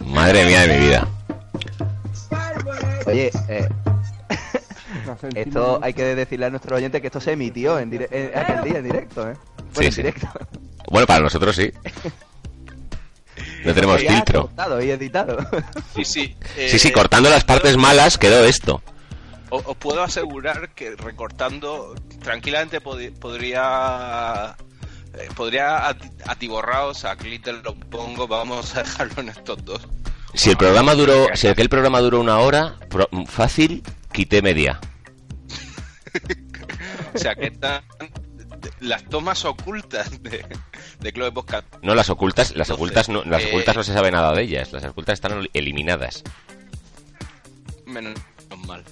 [0.00, 1.08] Madre mía de mi vida.
[3.06, 3.68] Oye, eh,
[5.34, 8.62] esto hay que decirle a nuestros oyentes que esto se emitió en dire- en aquel
[8.64, 9.34] día en directo, ¿eh?
[9.56, 10.02] Bueno, Sí, en sí.
[10.02, 10.28] directo.
[10.90, 11.72] Bueno, para nosotros sí.
[13.64, 14.42] No tenemos Ya filtro.
[14.46, 15.38] cortado y editado.
[15.96, 16.36] Sí, sí.
[16.56, 18.82] eh, Sí, sí, cortando las partes malas quedó esto.
[19.50, 24.56] Os puedo asegurar que recortando tranquilamente podi- podría
[25.14, 28.26] eh, podría ati- atiborraos a del lo pongo.
[28.26, 29.86] Vamos a dejarlo en estos dos.
[30.34, 33.82] Si el programa duró, si aquel programa duró una hora, pro- fácil,
[34.12, 34.80] quité media.
[37.14, 37.82] O sea que están
[38.80, 40.44] las tomas ocultas de,
[41.02, 41.32] de Chloe.
[41.82, 44.42] No, las ocultas, las Entonces, ocultas no, las eh, ocultas no se sabe nada de
[44.42, 44.72] ellas.
[44.72, 46.22] Las ocultas están eliminadas.
[47.86, 48.18] Menos
[48.66, 48.84] mal.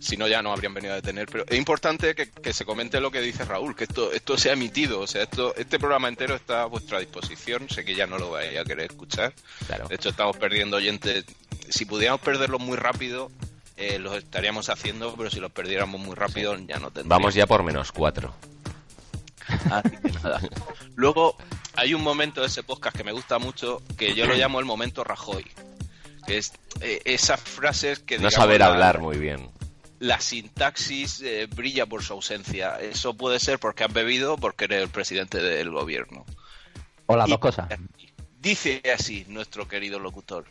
[0.00, 1.26] Si no, ya no habrían venido a detener.
[1.30, 4.50] Pero es importante que, que se comente lo que dice Raúl, que esto, esto se
[4.50, 5.00] ha emitido.
[5.00, 7.68] O sea, esto, este programa entero está a vuestra disposición.
[7.68, 9.32] Sé que ya no lo vais a querer escuchar.
[9.66, 9.86] Claro.
[9.88, 11.24] De hecho, estamos perdiendo oyentes.
[11.68, 13.30] Si pudiéramos perderlos muy rápido,
[13.76, 17.08] eh, los estaríamos haciendo, pero si los perdiéramos muy rápido, ya no tendríamos.
[17.08, 18.34] Vamos ya por menos cuatro.
[19.70, 20.40] Así que nada.
[20.94, 21.36] Luego,
[21.74, 24.66] hay un momento de ese podcast que me gusta mucho, que yo lo llamo el
[24.66, 25.44] momento Rajoy.
[26.26, 28.14] Que es eh, esas frases que...
[28.16, 29.48] No digamos, saber la- hablar muy bien.
[29.98, 32.78] la sintaxis eh, brilla por su ausencia.
[32.80, 36.24] Eso puede ser porque has bebido o porque eres el presidente del gobierno.
[37.06, 37.68] O las Y- dos cosas.
[38.40, 40.44] Dice así nuestro querido locutor.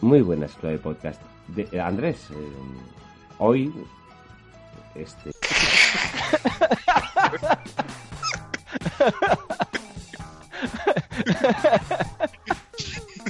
[0.00, 1.20] Muy buenas, Chloe Podcast.
[1.48, 2.34] De- eh, Andrés, eh,
[3.38, 3.72] hoy
[4.94, 5.30] este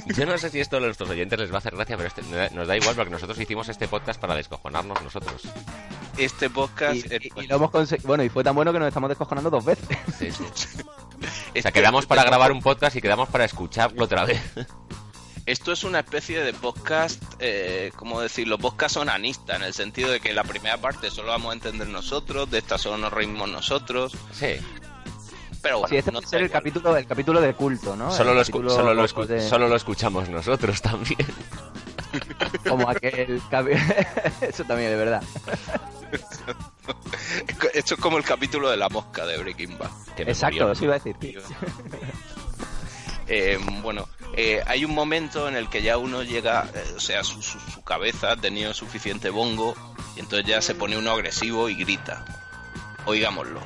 [0.07, 2.21] Yo no sé si esto a nuestros oyentes les va a hacer gracia, pero este-
[2.53, 5.41] nos da igual porque nosotros hicimos este podcast para descojonarnos nosotros.
[6.17, 6.95] Este podcast...
[6.95, 9.09] Y, es- y- y lo hemos conse- Bueno, y fue tan bueno que nos estamos
[9.09, 9.87] descojonando dos veces.
[10.17, 10.43] Sí, sí.
[11.57, 14.41] O sea, quedamos para este grabar un podcast y quedamos para escucharlo otra vez.
[15.45, 18.57] Esto es una especie de podcast, eh, ¿cómo decirlo?
[18.57, 22.49] Podcast onanista, en el sentido de que la primera parte solo vamos a entender nosotros,
[22.49, 24.55] de esta solo nos reímos nosotros, Sí.
[25.61, 26.61] pero bueno, Sí, este no puede ser el igual.
[26.63, 28.11] capítulo, el capítulo de culto, ¿no?
[28.11, 31.19] Solo El lo, escu- solo, lo escu- de- solo lo escuchamos nosotros también.
[32.67, 33.39] Como aquel...
[34.41, 35.21] Eso también es verdad.
[37.75, 39.91] Esto es como el capítulo de la mosca de Breaking Bad.
[40.17, 40.71] Exacto, murió.
[40.71, 41.15] eso iba a decir.
[43.27, 47.23] Eh, bueno, eh, hay un momento en el que ya uno llega, eh, o sea,
[47.23, 49.75] su, su- su cabeza ha tenido suficiente bongo
[50.15, 52.25] y entonces ya se pone uno agresivo y grita.
[53.05, 53.59] Oigámoslo.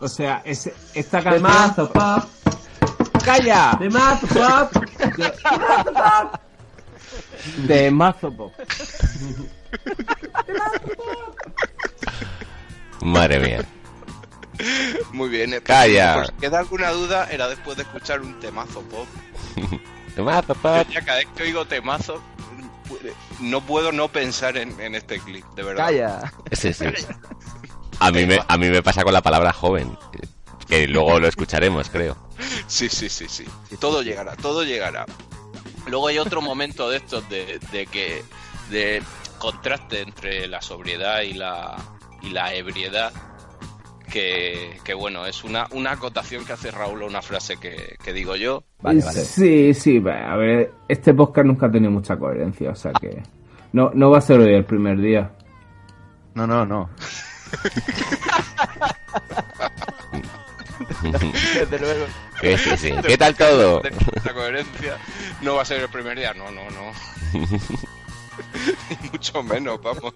[0.00, 1.42] O sea, ese- esta de canción...
[1.42, 2.24] mazo pop,
[3.24, 3.76] ¡Calla!
[3.80, 4.84] de mazo pop.
[7.58, 8.52] De mazo pop.
[13.02, 13.64] Madre mía.
[15.12, 15.54] Muy bien.
[15.54, 16.14] eh, Calla.
[16.14, 19.06] Por si queda alguna duda, era después de escuchar un temazo pop.
[20.46, 20.82] Papá.
[20.84, 22.22] Yo ya cada vez que oigo temazo,
[23.40, 25.86] no puedo no pensar en, en este clip, de verdad.
[25.86, 26.32] Calla.
[26.52, 26.86] Sí, sí.
[28.00, 29.96] A mí, me, a mí me pasa con la palabra joven,
[30.68, 32.16] que luego lo escucharemos, creo.
[32.66, 33.44] Sí, sí, sí, sí.
[33.78, 35.04] Todo llegará, todo llegará.
[35.86, 38.24] Luego hay otro momento de estos de, de que
[38.70, 39.02] de
[39.38, 41.76] contraste entre la sobriedad y la
[42.22, 43.12] y la ebriedad
[44.10, 48.12] que, que bueno, es una, una acotación que hace Raúl a una frase que, que
[48.12, 48.64] digo yo.
[48.80, 49.20] Vale, vale.
[49.20, 53.22] Sí, sí, a ver, este podcast nunca ha tenido mucha coherencia, o sea que...
[53.72, 55.30] No, no va a ser hoy el primer día.
[56.34, 56.88] No, no, no.
[61.02, 62.06] Desde luego.
[62.40, 62.92] Que sí, sí.
[63.06, 63.82] ¿Qué tal todo?
[64.24, 64.96] La coherencia
[65.42, 66.92] no va a ser el primer día, no, no, no.
[69.02, 70.12] Ni mucho menos, vamos.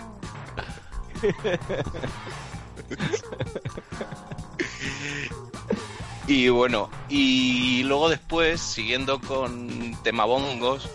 [6.26, 10.88] Y bueno, y luego después, siguiendo con tema bongos,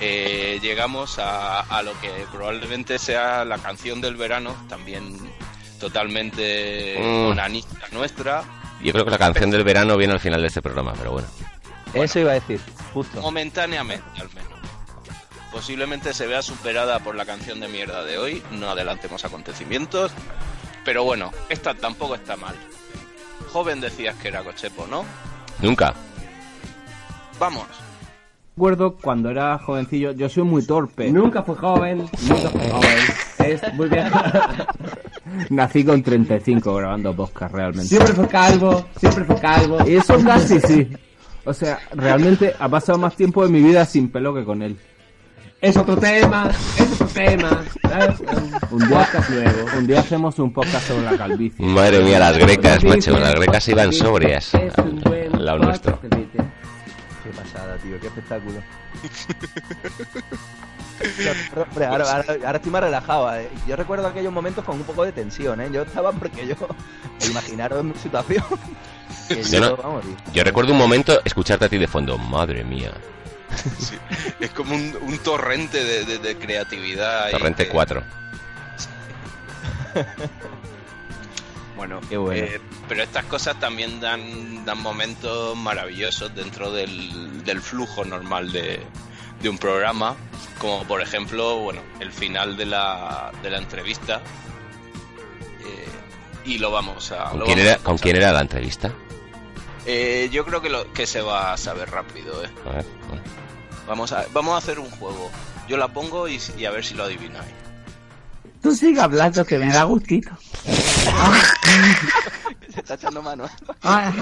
[0.00, 5.18] eh, llegamos a, a lo que probablemente sea la canción del verano, también
[5.80, 7.26] totalmente Mm.
[7.32, 8.44] onanista nuestra.
[8.82, 11.28] Yo creo que la canción del verano viene al final de este programa, pero bueno.
[11.94, 12.60] Eso iba a decir,
[12.92, 13.20] justo.
[13.20, 14.52] Momentáneamente, al menos.
[15.50, 18.42] Posiblemente se vea superada por la canción de mierda de hoy.
[18.52, 20.12] No adelantemos acontecimientos.
[20.86, 22.54] Pero bueno, esta tampoco está mal.
[23.52, 25.04] Joven decías que era Cochepo, ¿no?
[25.60, 25.92] Nunca.
[27.40, 27.66] Vamos.
[28.54, 31.10] Recuerdo cuando era jovencillo, yo soy muy torpe.
[31.10, 32.98] Nunca fue joven, nunca fue joven.
[33.38, 34.08] Es muy bien.
[35.50, 37.88] Nací con 35 grabando podcast realmente.
[37.88, 39.78] Siempre fue calvo, siempre fue calvo.
[39.86, 40.88] Y eso casi sí.
[41.44, 44.78] O sea, realmente ha pasado más tiempo de mi vida sin pelo que con él.
[45.60, 47.64] Es otro tema, es otro tema.
[47.82, 48.20] ¿sabes?
[48.70, 49.08] Un día,
[49.78, 51.64] un día hacemos un podcast sobre la calvicie.
[51.64, 53.18] Madre mía, las grecas, macho.
[53.18, 54.54] Las grecas iban sobrias.
[54.54, 55.98] Es un buen Al lado nuestro.
[56.00, 58.60] Qué pasada, tío, qué espectáculo.
[61.68, 63.34] Hombre, ahora, ahora- ahora estoy más relajado.
[63.36, 63.48] eh.
[63.66, 65.68] Yo recuerdo aquellos momentos con un poco de tensión, ¿eh?
[65.72, 66.54] Yo estaba porque yo...
[67.30, 68.44] Imaginaros mi situación.
[69.28, 70.14] Que Yo no- vamos, tío.
[70.34, 72.16] Yo recuerdo un momento escucharte a ti de fondo.
[72.18, 72.92] Madre mía.
[73.78, 73.96] Sí.
[74.40, 77.30] Es como un, un torrente de, de- de creatividad.
[77.30, 78.02] Torrente que- 4.
[81.76, 82.42] Bueno, Qué bueno.
[82.46, 88.80] eh, pero estas cosas también dan, dan momentos maravillosos dentro del, del flujo normal de,
[89.42, 90.16] de un programa,
[90.58, 94.22] como por ejemplo, bueno, el final de la, de la entrevista.
[95.60, 95.86] Eh,
[96.46, 97.30] y lo vamos a...
[97.30, 98.90] ¿Con lo quién vamos era, a ¿con quién era la entrevista?
[99.84, 102.48] Eh, yo creo que, lo, que se va a saber rápido, ¿eh?
[102.64, 103.22] A ver, bueno.
[103.86, 105.30] Vamos a, vamos a hacer un juego.
[105.68, 107.52] Yo la pongo y, y a ver si lo adivináis.
[108.62, 110.30] Tú sigue hablando que me da gustito.
[112.74, 113.48] Se está echando mano.
[113.82, 114.12] Ay,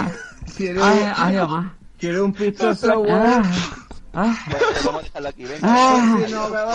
[0.57, 1.75] Quiero, ay, ay, mamá.
[1.99, 3.09] quiero un pistol Ah, sour.
[3.11, 3.43] ah,
[4.47, 5.75] Bueno, vamos a dejarlo aquí, venga.
[5.75, 6.25] ay,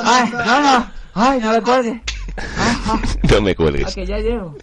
[0.04, 2.02] ay, no, no, ay, no le cuelgue.
[3.32, 3.94] No me cuelgues.
[3.96, 4.56] Que ya llego.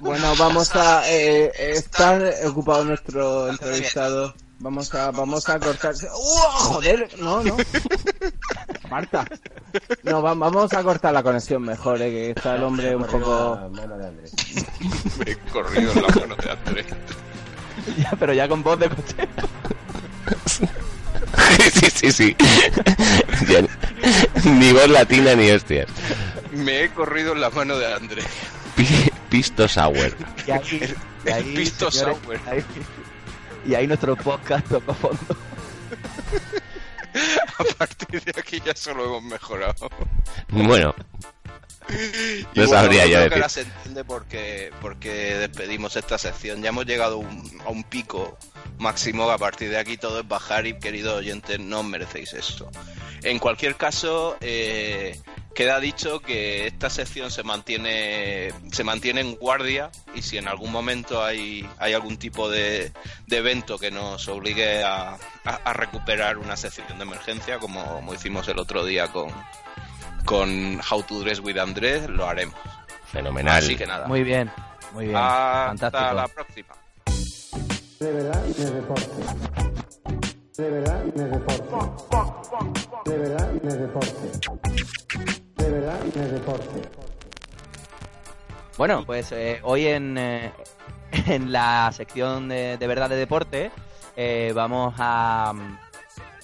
[0.00, 4.34] Bueno, vamos a eh, estar ocupado nuestro entrevistado.
[4.62, 5.92] Vamos a, vamos a cortar.
[5.94, 7.08] ¡Uh, joder!
[7.18, 7.56] No, no.
[8.90, 9.24] Marta.
[10.04, 13.58] No, va- vamos a cortar la conexión mejor, eh, que está el hombre un poco.
[15.18, 16.86] Me he corrido en la mano de Andrés.
[17.98, 19.28] Ya, pero ya con voz de coche.
[21.72, 22.36] sí, sí, sí.
[23.48, 23.62] Ya,
[24.48, 25.88] ni voz latina ni hostias.
[26.52, 28.26] Me he corrido en la mano de Andrés.
[28.76, 30.14] Pi- Pisto Sour.
[30.46, 32.40] Y ahí, y el ahí, pisto señores, sour.
[32.46, 32.64] ahí-
[33.64, 35.36] y ahí nuestro podcast tocó fondo.
[37.58, 39.90] A partir de aquí ya solo hemos mejorado.
[40.48, 40.94] Bueno,
[42.54, 46.18] No sabría yo ya creo que ahora se entiende por qué, por qué despedimos esta
[46.18, 46.62] sección.
[46.62, 48.38] Ya hemos llegado a un, a un pico
[48.78, 49.30] máximo.
[49.30, 52.70] A partir de aquí todo es bajar y, queridos oyentes, no merecéis eso.
[53.22, 55.20] En cualquier caso, eh,
[55.54, 60.72] queda dicho que esta sección se mantiene, se mantiene en guardia y si en algún
[60.72, 62.92] momento hay, hay algún tipo de,
[63.28, 65.10] de evento que nos obligue a,
[65.44, 69.28] a- a recuperar una sección de emergencia, como, como hicimos el otro día con,
[70.24, 72.54] con How to Dress with Andrés, lo haremos.
[73.06, 73.58] fenomenal.
[73.58, 74.06] Así que nada.
[74.06, 74.50] Muy bien,
[74.92, 75.16] muy bien.
[75.16, 76.14] Hasta Fantástico.
[76.14, 76.74] la próxima.
[78.00, 79.22] De verdad, de deporte.
[80.56, 81.90] De verdad, de deporte.
[83.04, 84.48] De verdad, de deporte.
[85.56, 86.82] De verdad, de deporte.
[88.78, 90.52] Bueno, pues eh, hoy en, eh,
[91.26, 93.70] en la sección de, de verdad de deporte
[94.16, 95.52] eh, vamos a,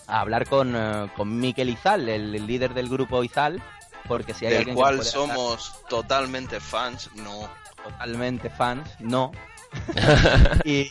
[0.08, 3.62] a hablar con, eh, con Miquel Izal, el, el líder del grupo Izal,
[4.08, 7.48] porque si hay Del alguien que cual nos puede hablar somos totalmente fans, no.
[7.84, 9.30] totalmente fans, no.
[10.64, 10.90] y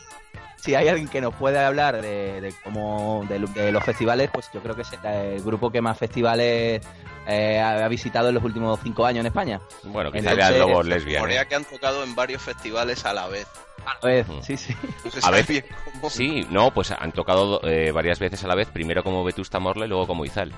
[0.58, 4.30] si hay alguien que nos puede hablar de, de cómo de, lo- de los festivales,
[4.32, 6.86] pues yo creo que es el grupo que más festivales
[7.28, 9.60] eh, ha visitado en los últimos cinco años en España.
[9.84, 11.22] Bueno, quizá Entonces, era Lobos lesbian.
[11.22, 11.48] Corea ¿eh?
[11.48, 13.48] que han tocado en varios festivales a la vez.
[13.88, 14.42] A ver, Mm.
[14.44, 14.76] sí, sí.
[15.24, 19.60] A Sí, no, pues han tocado eh, varias veces a la vez, primero como Vetusta
[19.60, 20.52] Morla y luego como Izal.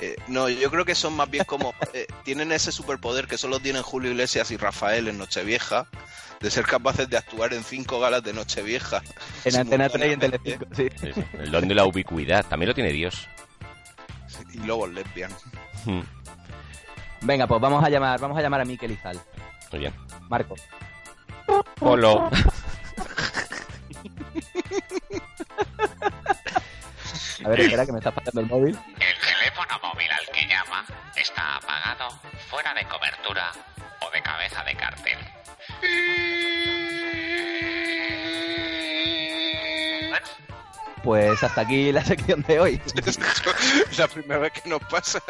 [0.00, 1.72] Eh, no, yo creo que son más bien como...
[1.92, 5.86] eh, tienen ese superpoder que solo tienen Julio Iglesias y Rafael en Nochevieja,
[6.40, 9.02] de ser capaces de actuar en cinco galas de Nochevieja.
[9.44, 10.88] En Antena 3 y en Telecinco, sí.
[11.00, 11.24] Sí, sí.
[11.38, 13.26] El don de la ubicuidad, también lo tiene Dios.
[14.52, 15.32] Y luego lesbian.
[15.84, 16.00] Mm,
[17.22, 19.20] Venga, pues vamos a llamar, vamos a llamar a Miquel Izal.
[19.72, 19.94] Muy bien.
[20.28, 20.54] Marco.
[21.78, 22.30] Polo.
[27.44, 28.78] A ver, espera que me está pasando el móvil.
[28.98, 30.84] El teléfono móvil al que llama
[31.16, 32.10] está apagado,
[32.50, 33.52] fuera de cobertura
[34.00, 35.18] o de cabeza de cartel.
[41.08, 42.82] Pues hasta aquí la sección de hoy.
[43.06, 43.18] Es
[43.98, 45.22] la primera vez que nos pasa.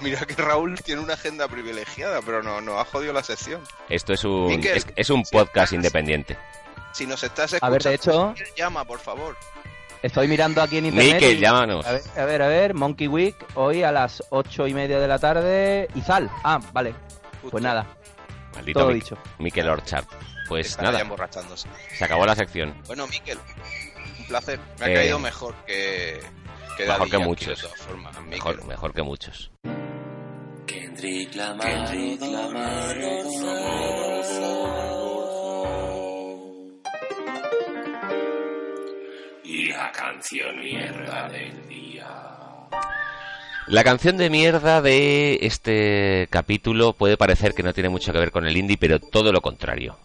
[0.00, 3.60] Mira que Raúl tiene una agenda privilegiada, pero no, nos ha jodido la sección.
[3.90, 6.38] Esto es un, Miquel, es, es un podcast independiente.
[6.94, 9.36] si nos estás A ver, de escuchando, hecho- llama, por favor.
[10.02, 11.14] Estoy mirando aquí en internet.
[11.16, 11.84] Miquel, y- llámanos.
[11.84, 15.06] A ver, a ver, a ver, Monkey Week, hoy a las ocho y media de
[15.08, 15.86] la tarde.
[15.96, 16.30] Izal.
[16.44, 16.94] Ah, vale.
[17.50, 17.86] Pues nada.
[18.54, 19.18] Maldito Todo Mic- dicho.
[19.38, 20.06] Miquel Orchard.
[20.48, 21.04] Pues Estará nada,
[21.98, 22.74] se acabó la sección.
[22.86, 23.36] Bueno, Miquel,
[24.26, 24.58] placer.
[24.80, 26.20] Me ha Eh, caído mejor que,
[26.76, 27.56] que Mejor Daddy que Yankee, muchos.
[27.62, 28.30] de todas formas, Miquel.
[28.30, 29.50] Mejor, mejor que muchos.
[30.66, 32.96] Kendrick Lamar, Kendrick Lamar,
[39.44, 42.06] Y la canción mierda del día.
[43.68, 48.30] La canción de mierda de este capítulo puede parecer que no tiene mucho que ver
[48.30, 49.96] con el indie, pero todo lo contrario.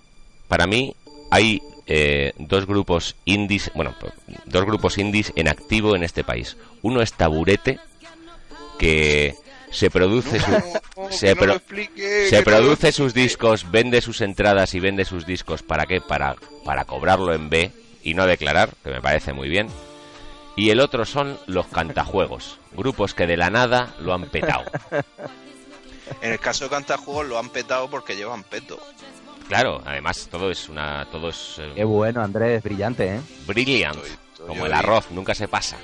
[0.47, 0.95] Para mí
[1.31, 3.95] hay eh, dos grupos indies, bueno,
[4.45, 6.55] dos grupos indies en activo en este país.
[6.83, 7.79] Uno es Taburete,
[8.77, 9.35] que
[9.71, 14.73] se produce su- No, se, pro- explique, se no produce sus discos, vende sus entradas
[14.75, 16.01] y vende sus discos para qué?
[16.01, 17.71] Para para cobrarlo en B
[18.03, 19.67] y no declarar, que me parece muy bien.
[20.57, 24.65] Y el otro son los cantajuegos, grupos que de la nada lo han petado.
[26.21, 28.77] En el caso de Cantajuegos lo han petado porque llevan peto.
[29.51, 33.21] Claro, además todo es una todo es eh, Qué bueno, Andrés, brillante, ¿eh?
[33.45, 33.99] brilliant,
[34.47, 35.75] como el arroz, nunca se pasa.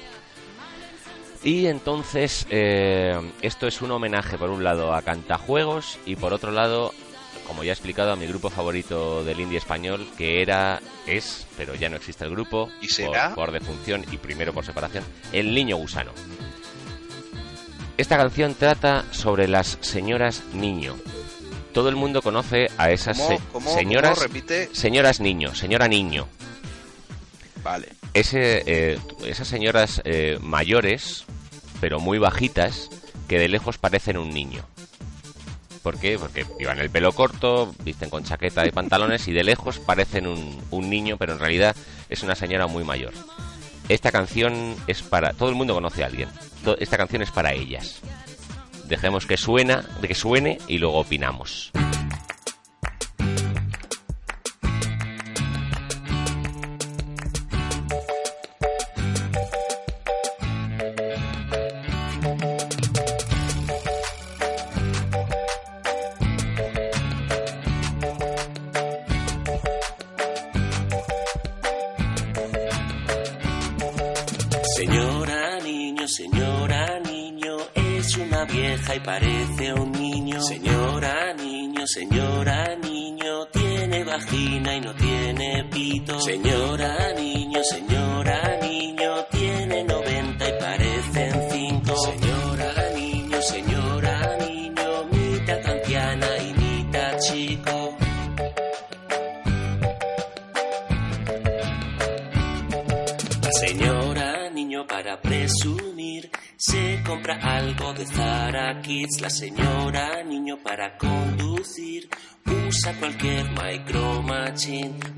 [1.43, 6.51] Y entonces eh, esto es un homenaje por un lado a Cantajuegos y por otro
[6.51, 6.93] lado,
[7.45, 11.75] como ya he explicado, a mi grupo favorito del indie español que era, es, pero
[11.75, 13.35] ya no existe el grupo ¿Y será?
[13.35, 15.03] Por, por defunción y primero por separación,
[15.33, 16.13] El Niño Gusano.
[17.97, 20.95] Esta canción trata sobre las señoras niño.
[21.77, 24.67] Todo el mundo conoce a esas ¿Cómo- se- cómo- señoras cómo repite?
[24.73, 26.27] señoras niño, señora niño.
[27.63, 27.89] Vale.
[28.15, 28.97] Ese, eh,
[29.27, 31.25] esas señoras eh, mayores,
[31.79, 32.89] pero muy bajitas,
[33.27, 34.63] que de lejos parecen un niño.
[35.83, 36.17] ¿Por qué?
[36.17, 40.59] Porque llevan el pelo corto, visten con chaqueta y pantalones y de lejos parecen un,
[40.71, 41.75] un niño, pero en realidad
[42.09, 43.13] es una señora muy mayor.
[43.87, 45.33] Esta canción es para...
[45.33, 46.29] Todo el mundo conoce a alguien.
[46.79, 47.99] Esta canción es para ellas.
[48.87, 51.71] Dejemos que suena, que suene y luego opinamos.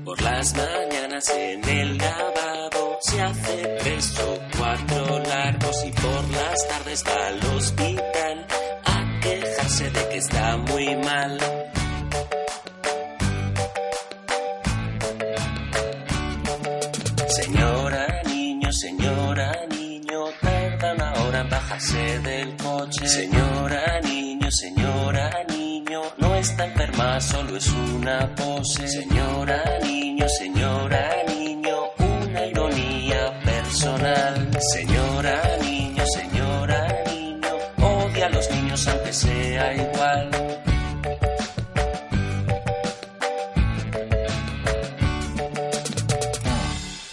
[0.04, 6.66] Por las mañanas en el lavabo se hace tres o cuatro largos y por las
[6.66, 8.46] tardes va al hospital
[8.84, 11.38] a quejarse de que está muy mal.
[17.28, 23.06] Señora, niño, señora, niño, tarda una hora en bajarse del coche.
[23.06, 25.49] Señora, niño, señora, niño,
[26.40, 28.88] está enferma, solo es una pose.
[28.88, 34.50] Señora, niño, señora, niño, una ironía personal.
[34.72, 40.30] Señora, niño, señora, niño, odia a los niños aunque sea igual.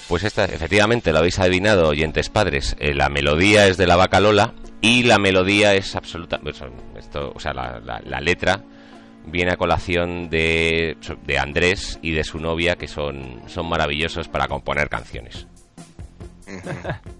[0.07, 2.77] Pues esta, efectivamente, lo habéis adivinado, oyentes padres.
[2.79, 6.39] eh, la melodía es de la vaca Lola y la melodía es absoluta.
[6.95, 8.63] Esto, o sea, la letra
[9.27, 14.47] viene a colación de, de Andrés y de su novia, que son, son maravillosos para
[14.47, 15.47] componer canciones.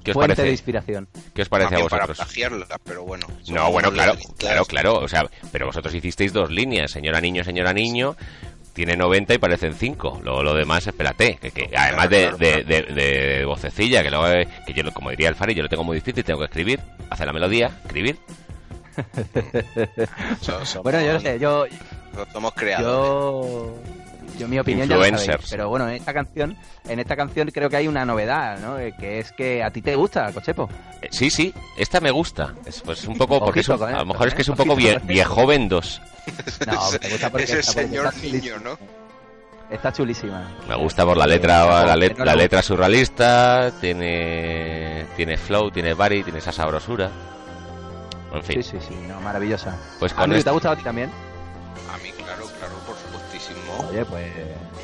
[0.04, 0.44] ¿Qué os Fuente parece?
[0.44, 1.08] de inspiración.
[1.34, 2.18] ¿Qué os parece a para vosotros?
[2.18, 3.28] plagiarla, pero bueno.
[3.50, 4.94] No, bueno, claro, claro, claro.
[5.00, 8.16] O sea, pero vosotros hicisteis dos líneas, señora niño, señora niño.
[8.74, 10.22] Tiene 90 y parecen 5.
[10.24, 11.38] Luego lo demás, espérate.
[11.42, 14.28] Que, que además de, claro, de, de- de vocecilla, que luego,
[14.66, 16.80] que yo, lo- como diría el Fari, yo lo tengo muy difícil, tengo que escribir,
[17.10, 18.18] hacer la melodía, escribir.
[20.84, 21.66] Bueno, yo no sé, yo,
[22.34, 22.86] Somos creadores.
[23.10, 23.74] yo,
[24.40, 26.56] yo mi opinión ya lo sabéis, pero bueno, en esta canción,
[26.88, 28.78] en esta canción creo que hay una novedad, ¿no?
[28.80, 30.70] Eh, Que es que a ti te gusta, Cochepo.
[31.02, 32.54] Eh, sí, sí, esta me gusta.
[32.66, 34.54] Es pues un poco, porque es un- a lo esto, mejor es que es un
[34.56, 34.58] ¿eh?
[34.58, 35.08] poco vie, esto.
[35.08, 36.02] viejoven 2.
[36.66, 38.78] No, me gusta porque porque señor niño, ¿no?
[39.70, 40.50] Está chulísima.
[40.68, 45.70] Me gusta por la letra, Eh, la, let- la le letra surrealista, tiene tiene flow,
[45.72, 47.10] tiene body, tiene esa sabrosura.
[48.34, 49.76] En fin, Sí, sí, sí, no, maravillosa.
[50.00, 51.10] pues con Andrew, esto- ¿te ha gustado a ti también?
[53.90, 54.26] Oye, pues,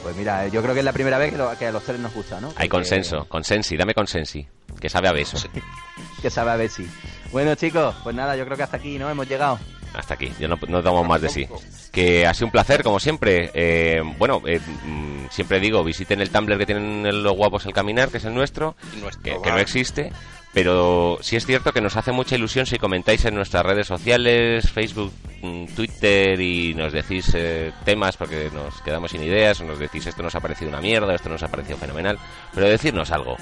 [0.01, 1.99] pues mira, yo creo que es la primera vez que, lo- que a los tres
[1.99, 2.47] nos gusta, ¿no?
[2.49, 4.47] hay Porque- consenso, consensi, dame consensi,
[4.79, 5.37] que sabe a beso.
[6.21, 6.89] Que sabe a ver si.
[7.33, 9.09] Bueno, chicos, pues nada, yo creo que hasta aquí, ¿no?
[9.09, 9.59] Hemos llegado.
[9.93, 11.47] Hasta aquí, yo no, no damos más de sí.
[11.91, 13.51] Que ha sido un placer, como siempre.
[13.53, 18.09] Eh, bueno, eh, mm, siempre digo, visiten el Tumblr que tienen los guapos al caminar,
[18.09, 20.11] que es el nuestro, nuestro que, no existe.
[20.53, 24.69] Pero sí es cierto que nos hace mucha ilusión si comentáis en nuestras redes sociales,
[24.69, 29.79] Facebook, mm, Twitter y nos decís eh, temas porque nos quedamos sin ideas o nos
[29.79, 32.19] decís esto nos ha parecido una mierda, esto nos ha parecido fenomenal.
[32.53, 33.35] Pero decirnos algo,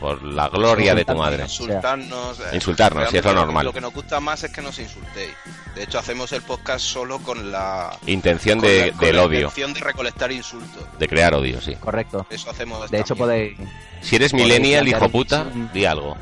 [0.00, 1.42] por la gloria de tu madre.
[1.44, 2.40] Insultarnos.
[2.40, 3.66] eh, Insultarnos, sí, es lo normal.
[3.66, 5.30] Lo que nos gusta más es que nos insultéis.
[5.74, 7.96] De hecho, hacemos el podcast solo con la.
[8.06, 9.38] Intención con de- la- con del la odio.
[9.40, 10.84] intención de recolectar insultos.
[10.98, 11.74] De crear odio, sí.
[11.76, 12.26] Correcto.
[12.30, 12.90] Eso hacemos.
[12.90, 13.56] De hecho, podéis
[14.00, 16.16] Si eres millennial, hijo puta, di algo.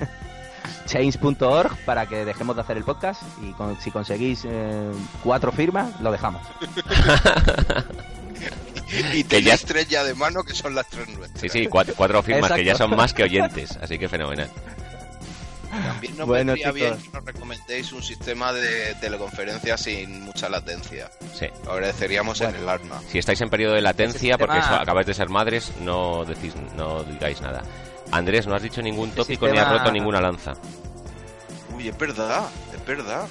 [0.86, 4.90] change.org para que dejemos de hacer el podcast y con- si conseguís eh,
[5.22, 6.42] cuatro firmas, lo dejamos.
[9.14, 9.56] Y Que ya-
[9.88, 11.40] ya de mano que son las tres nuestras.
[11.40, 14.50] Sí, sí, cuatro, cuatro firmas que ya son más que oyentes, así que fenomenal.
[15.70, 21.08] También nos Bueno, vendría bien que nos recomendéis un sistema de teleconferencia sin mucha latencia.
[21.38, 21.46] Sí.
[21.64, 23.00] Lo agradeceríamos en el alma.
[23.08, 26.54] Si estáis en periodo de latencia, porque sistema- eso, acabáis de ser madres, no decís,
[26.76, 27.62] no digáis nada.
[28.10, 30.54] Andrés, no has dicho ningún tópico ni has roto ninguna lanza.
[31.76, 33.28] Uy, es verdad, es verdad.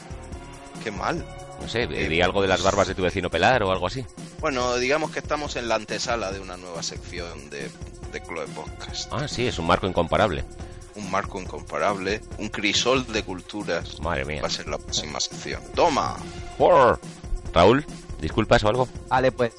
[0.81, 1.25] Qué mal.
[1.61, 4.05] No sé, di algo de las barbas de tu vecino pelar o algo así.
[4.39, 7.69] Bueno, digamos que estamos en la antesala de una nueva sección de,
[8.11, 9.11] de Chloe Podcast.
[9.13, 10.43] Ah, sí, es un marco incomparable.
[10.95, 13.99] Un marco incomparable, un crisol de culturas.
[14.01, 14.41] Madre mía.
[14.41, 15.61] Va a ser la próxima sección.
[15.75, 16.17] ¡Toma!
[16.57, 16.99] Por-
[17.53, 17.85] Raúl,
[18.21, 18.87] ¿disculpas o algo?
[19.09, 19.53] Vale, pues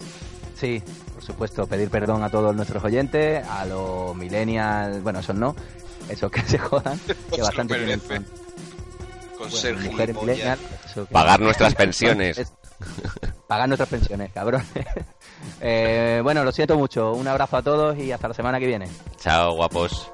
[0.59, 0.83] sí,
[1.15, 5.55] por supuesto, pedir perdón a todos nuestros oyentes, a los millennials, bueno, esos no,
[6.09, 6.99] esos que se jodan,
[7.33, 8.01] que bastante tienen.
[9.41, 9.75] Con ser
[10.85, 12.39] eso que- Pagar nuestras pensiones.
[12.39, 12.53] Es-
[13.49, 14.63] Pagar nuestras pensiones, cabrón.
[15.63, 18.87] Eh, bueno, lo siento mucho, un abrazo a todos y hasta la semana que viene.
[19.19, 20.11] Chao, guapos.